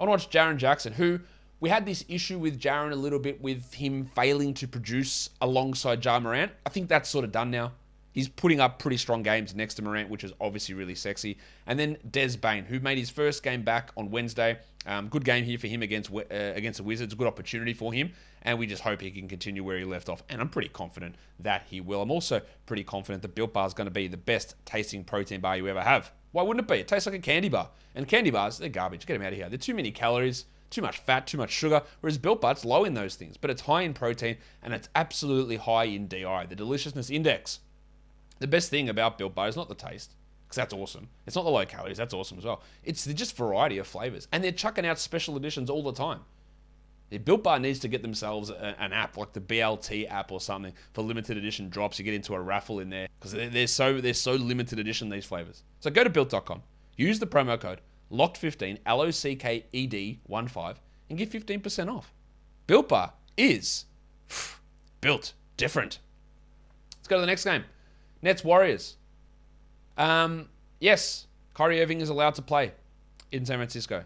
I 0.00 0.04
want 0.04 0.22
to 0.22 0.26
watch 0.26 0.34
Jaren 0.34 0.56
Jackson, 0.56 0.94
who 0.94 1.20
we 1.60 1.68
had 1.68 1.84
this 1.84 2.02
issue 2.08 2.38
with 2.38 2.58
Jaren 2.58 2.92
a 2.92 2.96
little 2.96 3.18
bit 3.18 3.42
with 3.42 3.74
him 3.74 4.06
failing 4.06 4.54
to 4.54 4.66
produce 4.66 5.28
alongside 5.42 6.02
Ja 6.02 6.18
Morant. 6.18 6.50
I 6.64 6.70
think 6.70 6.88
that's 6.88 7.10
sort 7.10 7.26
of 7.26 7.30
done 7.30 7.50
now. 7.50 7.72
He's 8.12 8.26
putting 8.26 8.58
up 8.60 8.78
pretty 8.78 8.96
strong 8.96 9.22
games 9.22 9.54
next 9.54 9.74
to 9.74 9.82
Morant, 9.82 10.08
which 10.08 10.24
is 10.24 10.32
obviously 10.40 10.74
really 10.74 10.94
sexy. 10.94 11.36
And 11.66 11.78
then 11.78 11.98
Des 12.10 12.38
Bane, 12.38 12.64
who 12.64 12.80
made 12.80 12.96
his 12.96 13.10
first 13.10 13.42
game 13.42 13.60
back 13.60 13.90
on 13.98 14.10
Wednesday. 14.10 14.58
Um, 14.86 15.08
good 15.08 15.26
game 15.26 15.44
here 15.44 15.58
for 15.58 15.66
him 15.66 15.82
against 15.82 16.10
uh, 16.10 16.22
against 16.30 16.78
the 16.78 16.84
Wizards. 16.84 17.12
Good 17.12 17.26
opportunity 17.26 17.74
for 17.74 17.92
him, 17.92 18.14
and 18.44 18.58
we 18.58 18.66
just 18.66 18.82
hope 18.82 19.02
he 19.02 19.10
can 19.10 19.28
continue 19.28 19.62
where 19.62 19.76
he 19.76 19.84
left 19.84 20.08
off. 20.08 20.22
And 20.30 20.40
I'm 20.40 20.48
pretty 20.48 20.70
confident 20.70 21.16
that 21.40 21.66
he 21.68 21.82
will. 21.82 22.00
I'm 22.00 22.10
also 22.10 22.40
pretty 22.64 22.82
confident 22.82 23.20
that 23.20 23.34
Built 23.34 23.52
Bar 23.52 23.66
is 23.66 23.74
going 23.74 23.88
to 23.88 23.90
be 23.90 24.08
the 24.08 24.16
best 24.16 24.54
tasting 24.64 25.04
protein 25.04 25.42
bar 25.42 25.58
you 25.58 25.68
ever 25.68 25.82
have. 25.82 26.12
Why 26.32 26.42
wouldn't 26.42 26.64
it 26.64 26.72
be? 26.72 26.80
It 26.80 26.88
tastes 26.88 27.06
like 27.06 27.14
a 27.14 27.20
candy 27.20 27.48
bar. 27.48 27.68
And 27.94 28.08
candy 28.08 28.30
bars, 28.30 28.58
they're 28.58 28.68
garbage. 28.68 29.06
Get 29.06 29.14
them 29.14 29.22
out 29.22 29.32
of 29.32 29.38
here. 29.38 29.48
They're 29.48 29.58
too 29.58 29.74
many 29.74 29.90
calories, 29.90 30.46
too 30.70 30.82
much 30.82 30.98
fat, 30.98 31.26
too 31.26 31.36
much 31.38 31.50
sugar. 31.50 31.82
Whereas 32.00 32.18
Built 32.18 32.40
Bar, 32.40 32.52
it's 32.52 32.64
low 32.64 32.84
in 32.84 32.94
those 32.94 33.14
things, 33.14 33.36
but 33.36 33.50
it's 33.50 33.62
high 33.62 33.82
in 33.82 33.92
protein 33.92 34.38
and 34.62 34.72
it's 34.72 34.88
absolutely 34.94 35.56
high 35.56 35.84
in 35.84 36.08
DI, 36.08 36.46
the 36.48 36.56
deliciousness 36.56 37.10
index. 37.10 37.60
The 38.38 38.46
best 38.46 38.70
thing 38.70 38.88
about 38.88 39.18
Built 39.18 39.34
Bar 39.34 39.48
is 39.48 39.56
not 39.56 39.68
the 39.68 39.74
taste, 39.74 40.14
because 40.46 40.56
that's 40.56 40.74
awesome. 40.74 41.08
It's 41.26 41.36
not 41.36 41.44
the 41.44 41.50
low 41.50 41.66
calories, 41.66 41.98
that's 41.98 42.14
awesome 42.14 42.38
as 42.38 42.44
well. 42.44 42.62
It's 42.82 43.04
just 43.04 43.36
variety 43.36 43.78
of 43.78 43.86
flavors. 43.86 44.26
And 44.32 44.42
they're 44.42 44.52
chucking 44.52 44.86
out 44.86 44.98
special 44.98 45.36
editions 45.36 45.68
all 45.68 45.82
the 45.82 45.92
time. 45.92 46.20
Built 47.18 47.42
Bar 47.42 47.58
needs 47.58 47.78
to 47.80 47.88
get 47.88 48.02
themselves 48.02 48.50
a, 48.50 48.74
an 48.78 48.92
app 48.92 49.16
like 49.16 49.32
the 49.32 49.40
BLT 49.40 50.10
app 50.10 50.32
or 50.32 50.40
something 50.40 50.72
for 50.92 51.02
limited 51.02 51.36
edition 51.36 51.68
drops. 51.68 51.98
You 51.98 52.04
get 52.04 52.14
into 52.14 52.34
a 52.34 52.40
raffle 52.40 52.80
in 52.80 52.90
there 52.90 53.08
because 53.18 53.32
they're, 53.32 53.50
they're 53.50 53.66
so 53.66 54.00
they're 54.00 54.14
so 54.14 54.32
limited 54.32 54.78
edition 54.78 55.08
these 55.08 55.26
flavors. 55.26 55.62
So 55.80 55.90
go 55.90 56.04
to 56.04 56.10
built.com, 56.10 56.62
use 56.96 57.18
the 57.18 57.26
promo 57.26 57.60
code 57.60 57.80
locked15 58.12 58.78
L 58.86 59.00
O 59.00 59.10
C 59.10 59.34
K 59.34 59.64
E 59.72 59.86
D 59.86 60.20
1 60.26 60.48
5 60.48 60.80
and 61.08 61.18
get 61.18 61.30
15% 61.30 61.94
off. 61.94 62.12
Built 62.66 62.88
Bar 62.88 63.12
is 63.36 63.86
built 65.00 65.32
different. 65.56 65.98
Let's 66.98 67.08
go 67.08 67.16
to 67.16 67.20
the 67.20 67.26
next 67.26 67.44
game. 67.44 67.64
Nets 68.22 68.44
Warriors. 68.44 68.96
Um, 69.98 70.48
yes, 70.80 71.26
Kyrie 71.54 71.82
Irving 71.82 72.00
is 72.00 72.08
allowed 72.08 72.34
to 72.36 72.42
play 72.42 72.72
in 73.32 73.44
San 73.44 73.58
Francisco. 73.58 74.04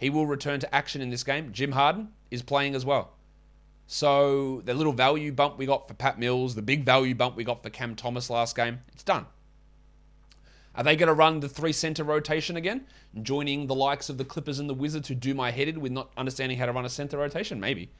He 0.00 0.08
will 0.08 0.26
return 0.26 0.60
to 0.60 0.74
action 0.74 1.02
in 1.02 1.10
this 1.10 1.22
game. 1.22 1.52
Jim 1.52 1.72
Harden 1.72 2.08
is 2.30 2.40
playing 2.40 2.74
as 2.74 2.86
well. 2.86 3.12
So 3.86 4.62
the 4.64 4.72
little 4.72 4.94
value 4.94 5.30
bump 5.30 5.58
we 5.58 5.66
got 5.66 5.86
for 5.86 5.92
Pat 5.92 6.18
Mills, 6.18 6.54
the 6.54 6.62
big 6.62 6.84
value 6.84 7.14
bump 7.14 7.36
we 7.36 7.44
got 7.44 7.62
for 7.62 7.68
Cam 7.68 7.94
Thomas 7.94 8.30
last 8.30 8.56
game, 8.56 8.80
it's 8.94 9.02
done. 9.02 9.26
Are 10.74 10.82
they 10.82 10.96
going 10.96 11.08
to 11.08 11.12
run 11.12 11.40
the 11.40 11.50
three 11.50 11.72
center 11.72 12.02
rotation 12.02 12.56
again, 12.56 12.86
joining 13.22 13.66
the 13.66 13.74
likes 13.74 14.08
of 14.08 14.16
the 14.16 14.24
Clippers 14.24 14.58
and 14.58 14.70
the 14.70 14.74
Wizards 14.74 15.06
who 15.08 15.14
do 15.14 15.34
my 15.34 15.50
headed 15.50 15.76
with 15.76 15.92
not 15.92 16.10
understanding 16.16 16.56
how 16.56 16.64
to 16.64 16.72
run 16.72 16.86
a 16.86 16.88
center 16.88 17.18
rotation? 17.18 17.60
Maybe. 17.60 17.90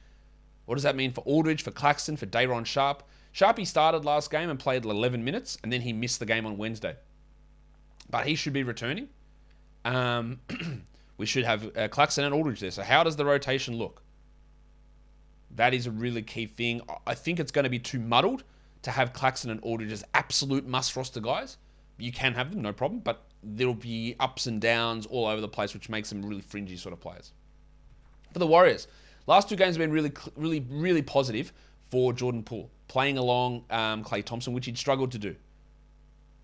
What 0.65 0.75
does 0.75 0.83
that 0.83 0.95
mean 0.95 1.11
for 1.11 1.21
Aldridge, 1.21 1.61
for 1.61 1.71
Claxton, 1.71 2.17
for 2.17 2.25
Day'Ron 2.25 2.63
Sharpe? 2.63 3.03
Sharpie 3.31 3.67
started 3.67 4.05
last 4.05 4.31
game 4.31 4.49
and 4.49 4.57
played 4.57 4.85
11 4.85 5.23
minutes, 5.23 5.59
and 5.61 5.71
then 5.71 5.81
he 5.81 5.93
missed 5.93 6.19
the 6.19 6.25
game 6.25 6.47
on 6.47 6.57
Wednesday. 6.57 6.95
But 8.09 8.25
he 8.25 8.33
should 8.33 8.53
be 8.53 8.63
returning. 8.63 9.09
Um, 9.85 10.39
We 11.21 11.27
should 11.27 11.45
have 11.45 11.77
uh, 11.77 11.87
Claxton 11.87 12.23
and 12.23 12.33
Aldridge 12.33 12.61
there. 12.61 12.71
So 12.71 12.81
how 12.81 13.03
does 13.03 13.15
the 13.15 13.23
rotation 13.23 13.77
look? 13.77 14.01
That 15.51 15.71
is 15.71 15.85
a 15.85 15.91
really 15.91 16.23
key 16.23 16.47
thing. 16.47 16.81
I 17.05 17.13
think 17.13 17.39
it's 17.39 17.51
going 17.51 17.63
to 17.63 17.69
be 17.69 17.77
too 17.77 17.99
muddled 17.99 18.43
to 18.81 18.89
have 18.89 19.13
Claxton 19.13 19.51
and 19.51 19.59
Aldridge 19.61 19.91
as 19.91 20.03
absolute 20.15 20.65
must 20.65 20.95
roster 20.95 21.19
guys. 21.19 21.57
You 21.99 22.11
can 22.11 22.33
have 22.33 22.49
them, 22.49 22.63
no 22.63 22.73
problem, 22.73 23.01
but 23.01 23.21
there'll 23.43 23.75
be 23.75 24.15
ups 24.19 24.47
and 24.47 24.59
downs 24.59 25.05
all 25.05 25.27
over 25.27 25.41
the 25.41 25.47
place, 25.47 25.75
which 25.75 25.89
makes 25.89 26.09
them 26.09 26.25
really 26.25 26.41
fringy 26.41 26.75
sort 26.75 26.91
of 26.91 26.99
players. 26.99 27.33
For 28.33 28.39
the 28.39 28.47
Warriors, 28.47 28.87
last 29.27 29.47
two 29.47 29.55
games 29.55 29.75
have 29.75 29.79
been 29.79 29.91
really, 29.91 30.11
really, 30.35 30.65
really 30.71 31.03
positive 31.03 31.53
for 31.91 32.13
Jordan 32.13 32.41
Poole, 32.41 32.71
playing 32.87 33.19
along 33.19 33.65
um, 33.69 34.03
Klay 34.03 34.25
Thompson, 34.25 34.53
which 34.53 34.65
he'd 34.65 34.75
struggled 34.75 35.11
to 35.11 35.19
do. 35.19 35.35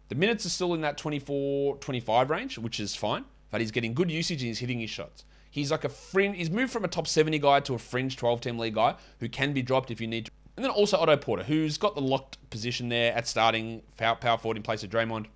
The 0.10 0.16
minutes 0.16 0.46
are 0.46 0.50
still 0.50 0.76
in 0.76 0.82
that 0.82 1.00
24 1.00 1.78
25 1.78 2.30
range, 2.30 2.60
which 2.60 2.80
is 2.80 2.96
fine 2.96 3.26
but 3.52 3.62
he's 3.62 3.72
getting 3.72 3.94
good 3.94 4.12
usage 4.12 4.42
and 4.42 4.48
he's 4.48 4.60
hitting 4.60 4.80
his 4.80 4.90
shots. 4.90 5.26
He's 5.50 5.72
like 5.72 5.84
a 5.84 5.90
fringe. 5.90 6.38
He's 6.38 6.52
moved 6.52 6.72
from 6.72 6.84
a 6.86 6.88
top 6.88 7.08
70 7.08 7.40
guy 7.40 7.60
to 7.62 7.74
a 7.74 7.78
fringe 7.78 8.18
12 8.18 8.42
team 8.42 8.60
league 8.60 8.76
guy 8.76 8.96
who 9.20 9.30
can 9.30 9.54
be 9.54 9.62
dropped 9.62 9.92
if 9.92 10.00
you 10.02 10.08
need 10.08 10.26
to. 10.26 10.32
And 10.56 10.64
then 10.64 10.72
also 10.72 10.98
Otto 10.98 11.18
Porter, 11.18 11.44
who's 11.44 11.78
got 11.78 11.96
the 11.96 12.02
locked 12.02 12.38
position 12.50 12.90
there 12.90 13.14
at 13.14 13.28
starting 13.28 13.82
power 13.98 14.38
forward 14.38 14.58
in 14.58 14.64
place 14.64 14.84
of 14.84 14.90
Draymond. 14.90 15.28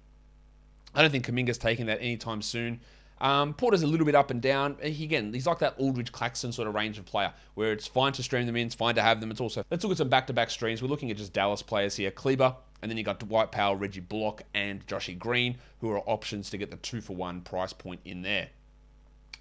I 0.94 1.02
don't 1.02 1.12
think 1.12 1.26
Kuminga's 1.26 1.58
taking 1.58 1.86
that 1.86 2.00
anytime 2.02 2.42
soon. 2.42 2.82
Um, 3.22 3.54
Porter's 3.54 3.84
a 3.84 3.88
little 3.88 4.06
bit 4.06 4.16
up 4.16 4.32
and 4.32 4.42
down. 4.42 4.78
He, 4.82 5.04
again, 5.04 5.32
he's 5.32 5.46
like 5.46 5.60
that 5.60 5.76
Aldridge 5.78 6.12
Claxton 6.12 6.52
sort 6.52 6.68
of 6.68 6.74
range 6.74 6.98
of 6.98 7.06
player 7.06 7.32
where 7.54 7.72
it's 7.72 7.86
fine 7.86 8.14
to 8.14 8.24
stream 8.24 8.48
them 8.48 8.56
in, 8.56 8.66
it's 8.66 8.76
fine 8.76 8.96
to 8.96 9.02
have 9.02 9.22
them. 9.22 9.30
It's 9.30 9.40
also, 9.40 9.64
let's 9.70 9.84
look 9.84 9.92
at 9.92 10.00
some 10.00 10.10
back 10.10 10.26
to 10.28 10.34
back 10.34 10.50
streams. 10.50 10.82
We're 10.82 10.90
looking 10.90 11.12
at 11.12 11.18
just 11.18 11.32
Dallas 11.32 11.62
players 11.62 11.96
here. 11.96 12.10
Kleber, 12.10 12.56
and 12.82 12.90
then 12.90 12.98
you 12.98 13.04
got 13.04 13.20
Dwight 13.20 13.52
Powell, 13.52 13.76
Reggie 13.76 14.00
Bullock, 14.00 14.44
and 14.54 14.86
Joshy 14.88 15.18
Green, 15.18 15.58
who 15.80 15.92
are 15.92 16.00
options 16.00 16.50
to 16.50 16.58
get 16.58 16.72
the 16.72 16.78
two 16.78 17.02
for 17.02 17.16
one 17.16 17.42
price 17.42 17.74
point 17.74 18.00
in 18.06 18.22
there. 18.22 18.50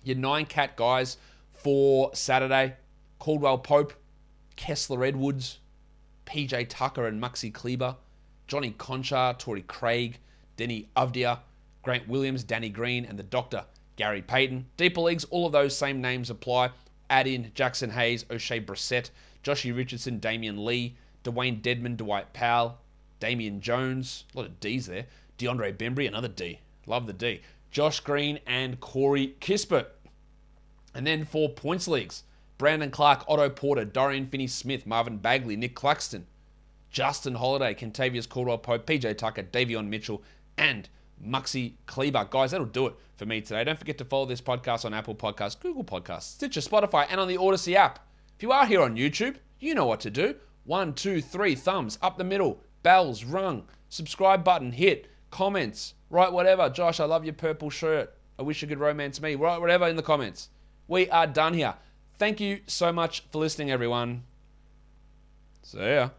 Your 0.04 0.16
nine 0.16 0.46
cat 0.46 0.76
guys 0.76 1.16
for 1.52 2.10
Saturday 2.14 2.74
Caldwell 3.18 3.58
Pope, 3.58 3.92
Kessler 4.56 5.04
Edwards, 5.04 5.58
PJ 6.26 6.66
Tucker, 6.68 7.06
and 7.06 7.22
Maxi 7.22 7.52
Kleber, 7.52 7.96
Johnny 8.46 8.72
Konchar, 8.72 9.38
Torrey 9.38 9.62
Craig, 9.62 10.18
Deni 10.56 10.86
Avdija, 10.96 11.38
Grant 11.82 12.08
Williams, 12.08 12.44
Danny 12.44 12.68
Green, 12.68 13.04
and 13.04 13.18
the 13.18 13.22
Doctor, 13.22 13.64
Gary 13.96 14.22
Payton. 14.22 14.66
Deeper 14.76 15.02
leagues, 15.02 15.24
all 15.24 15.46
of 15.46 15.52
those 15.52 15.76
same 15.76 16.00
names 16.00 16.30
apply. 16.30 16.70
Add 17.10 17.26
in 17.26 17.50
Jaxson 17.54 17.90
Hayes, 17.90 18.24
Oshae 18.24 18.64
Brissett, 18.64 19.10
Joshy 19.44 19.76
Richardson, 19.76 20.20
Damion 20.20 20.64
Lee, 20.64 20.96
Dewayne 21.24 21.60
Dedmon, 21.60 21.96
Dwight 21.96 22.32
Powell, 22.32 22.78
Damian 23.20 23.60
Jones, 23.60 24.24
a 24.34 24.38
lot 24.38 24.46
of 24.46 24.60
D's 24.60 24.86
there. 24.86 25.06
DeAndre 25.38 25.76
Bembry, 25.76 26.08
another 26.08 26.28
D. 26.28 26.60
Love 26.86 27.06
the 27.06 27.12
D. 27.12 27.40
Josh 27.70 28.00
Green 28.00 28.40
and 28.46 28.80
Corey 28.80 29.36
Kispert. 29.40 29.86
And 30.94 31.06
then 31.06 31.24
for 31.24 31.48
points 31.48 31.86
leagues, 31.86 32.24
Brandon 32.58 32.90
Clarke, 32.90 33.24
Otto 33.28 33.48
Porter, 33.48 33.84
Dorian 33.84 34.26
Finney 34.26 34.48
Smith, 34.48 34.86
Marvin 34.86 35.16
Bagley, 35.16 35.56
Nick 35.56 35.74
Claxton, 35.74 36.26
Justin 36.90 37.36
Holiday, 37.36 37.74
Kentavious 37.74 38.28
Caldwell 38.28 38.58
Pope, 38.58 38.86
PJ 38.86 39.16
Tucker, 39.16 39.44
Davion 39.44 39.86
Mitchell, 39.86 40.22
and 40.58 40.88
Maxi 41.24 41.74
Kleber. 41.86 42.26
Guys, 42.28 42.50
that'll 42.50 42.66
do 42.66 42.88
it 42.88 42.94
for 43.16 43.26
me 43.26 43.40
today. 43.40 43.62
Don't 43.64 43.78
forget 43.78 43.98
to 43.98 44.04
follow 44.04 44.26
this 44.26 44.40
podcast 44.40 44.84
on 44.84 44.92
Apple 44.92 45.14
Podcasts, 45.14 45.58
Google 45.58 45.84
Podcasts, 45.84 46.22
Stitcher, 46.22 46.60
Spotify, 46.60 47.06
and 47.08 47.20
on 47.20 47.28
the 47.28 47.36
Odyssey 47.36 47.76
app. 47.76 48.00
If 48.36 48.42
you 48.42 48.52
are 48.52 48.66
here 48.66 48.82
on 48.82 48.96
YouTube, 48.96 49.36
you 49.60 49.74
know 49.74 49.86
what 49.86 50.00
to 50.00 50.10
do. 50.10 50.34
One, 50.64 50.94
two, 50.94 51.20
three, 51.20 51.54
thumbs 51.54 51.98
up 52.02 52.18
the 52.18 52.24
middle 52.24 52.60
bells 52.82 53.24
rung, 53.24 53.64
subscribe 53.88 54.44
button 54.44 54.72
hit, 54.72 55.08
comments, 55.30 55.94
write 56.08 56.32
whatever. 56.32 56.68
Josh, 56.68 57.00
I 57.00 57.04
love 57.04 57.24
your 57.24 57.34
purple 57.34 57.70
shirt. 57.70 58.14
I 58.38 58.42
wish 58.42 58.62
you 58.62 58.68
could 58.68 58.78
romance 58.78 59.20
me. 59.20 59.34
Write 59.34 59.60
whatever 59.60 59.86
in 59.88 59.96
the 59.96 60.02
comments. 60.02 60.48
We 60.88 61.08
are 61.10 61.26
done 61.26 61.54
here. 61.54 61.74
Thank 62.18 62.40
you 62.40 62.60
so 62.66 62.92
much 62.92 63.24
for 63.30 63.38
listening, 63.38 63.70
everyone. 63.70 64.24
See 65.62 65.78
ya. 65.78 66.10